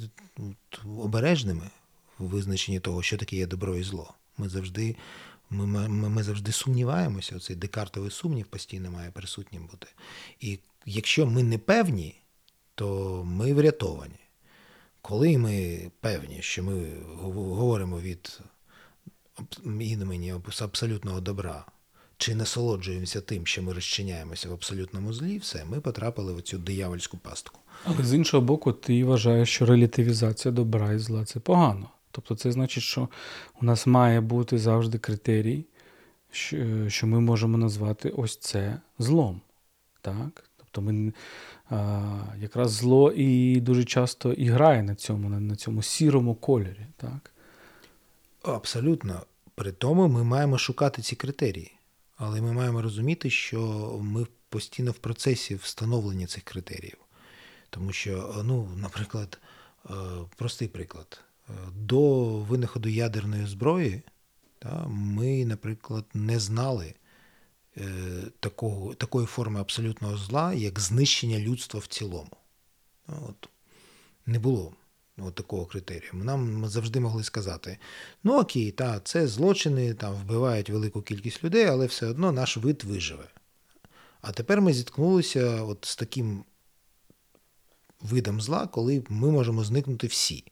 [0.97, 1.69] обережними
[2.21, 4.13] у визначенні того, що таке є добро і зло.
[4.37, 4.95] Ми завжди
[5.51, 9.87] ми, ми, ми завжди сумніваємося, оцей декартовий сумнів постійно має присутнім бути.
[10.39, 12.15] І якщо ми не певні,
[12.75, 14.19] то ми врятовані.
[15.01, 16.87] Коли ми певні, що ми
[17.23, 18.39] говоримо від
[19.65, 21.65] імені абсолютного добра,
[22.17, 27.17] чи насолоджуємося тим, що ми розчиняємося в абсолютному злі, все, ми потрапили в цю диявольську
[27.17, 27.59] пастку.
[27.83, 31.89] Але з іншого боку, ти вважаєш, що релятивізація добра і зла це погано.
[32.11, 33.09] Тобто це значить, що
[33.61, 35.65] у нас має бути завжди критерій,
[36.87, 39.41] що ми можемо назвати ось це злом.
[40.01, 40.43] Так?
[40.57, 41.13] Тобто ми
[42.37, 46.85] якраз зло і дуже часто і грає на цьому, на цьому сірому кольорі.
[46.97, 47.31] так?
[48.43, 49.21] Абсолютно.
[49.55, 51.71] При тому ми маємо шукати ці критерії.
[52.17, 53.59] Але ми маємо розуміти, що
[54.03, 56.97] ми постійно в процесі встановлення цих критеріїв.
[57.69, 59.39] Тому що, ну, наприклад,
[59.89, 59.93] е,
[60.35, 61.21] простий приклад.
[61.75, 64.01] До винаходу ядерної зброї
[64.87, 66.93] ми, наприклад, не знали
[67.77, 67.83] Е,
[68.39, 72.31] такого, такої форми абсолютного зла, як знищення людства в цілому.
[73.07, 73.49] Ну, от.
[74.25, 74.73] Не було
[75.17, 76.11] от такого критерію.
[76.13, 77.77] Нам завжди могли сказати:
[78.23, 82.83] ну окей, та, це злочини, там вбивають велику кількість людей, але все одно наш вид
[82.83, 83.27] виживе.
[84.21, 86.43] А тепер ми зіткнулися от з таким
[88.01, 90.50] видом зла, коли ми можемо зникнути всі.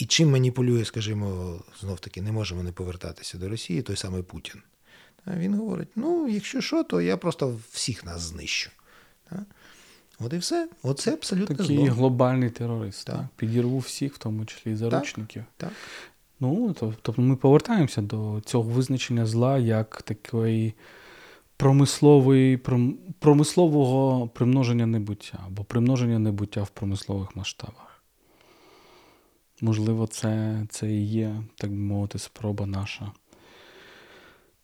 [0.00, 4.62] І чим маніпулює, скажімо, знов таки, не можемо не повертатися до Росії, той самий Путін.
[5.26, 8.70] Він говорить: ну, якщо що, то я просто всіх нас знищу.
[10.20, 10.68] От і все.
[10.82, 11.86] Оце абсолютно Такий зло.
[11.86, 13.06] глобальний терорист.
[13.06, 13.16] Так.
[13.16, 13.26] Так?
[13.36, 15.44] Підірву всіх, в тому числі і заручників.
[15.56, 15.78] Так, так.
[16.40, 20.74] Ну, Тобто ми повертаємося до цього визначення зла як такої
[21.56, 22.60] промислової,
[23.18, 27.89] промислового примноження небуття або примноження небуття в промислових масштабах.
[29.62, 33.12] Можливо, це це і є, так би мовити, спроба наша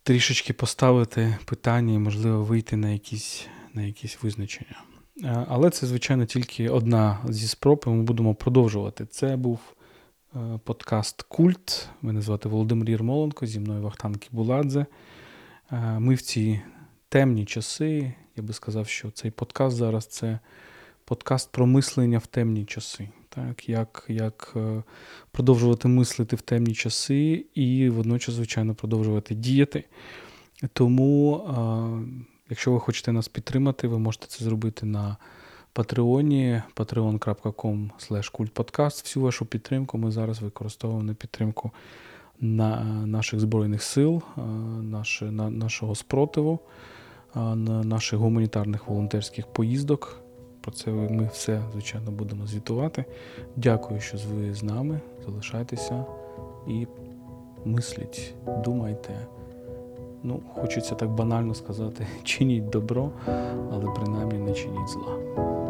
[0.06, 4.82] трішечки поставити питання і, можливо, вийти на якісь, на якісь визначення.
[5.24, 9.06] Е, але це, звичайно, тільки одна зі спроб, і ми будемо продовжувати.
[9.06, 9.60] Це був
[10.36, 11.88] е, подкаст Культ.
[12.02, 14.86] Мене звати Володимир Єрмоленко, зі мною Вахтан Кібуладзе.
[15.72, 16.60] Е, ми в ці
[17.08, 18.12] темні часи.
[18.36, 20.38] Я би сказав, що цей подкаст зараз це
[21.04, 23.08] подкаст про мислення в темні часи.
[23.36, 24.82] Так, як як е,
[25.30, 29.84] продовжувати мислити в темні часи і водночас, звичайно, продовжувати діяти.
[30.72, 31.44] Тому,
[32.50, 35.16] якщо ви хочете нас підтримати, ви можете це зробити на
[35.72, 39.04] Патреоні, patreon.com kultpodcast.
[39.04, 41.70] Всю вашу підтримку ми зараз використовуємо на підтримку
[42.40, 44.22] на наших Збройних сил,
[44.82, 46.60] на, нашого спротиву,
[47.34, 50.25] на наших гуманітарних волонтерських поїздок.
[50.66, 53.04] Про це ми все, звичайно, будемо звітувати.
[53.56, 55.00] Дякую, що ви з нами.
[55.26, 56.04] Залишайтеся
[56.68, 56.86] і
[57.64, 59.26] мисліть, думайте.
[60.22, 63.10] Ну, хочеться так банально сказати, чиніть добро,
[63.72, 65.65] але принаймні не чиніть зла.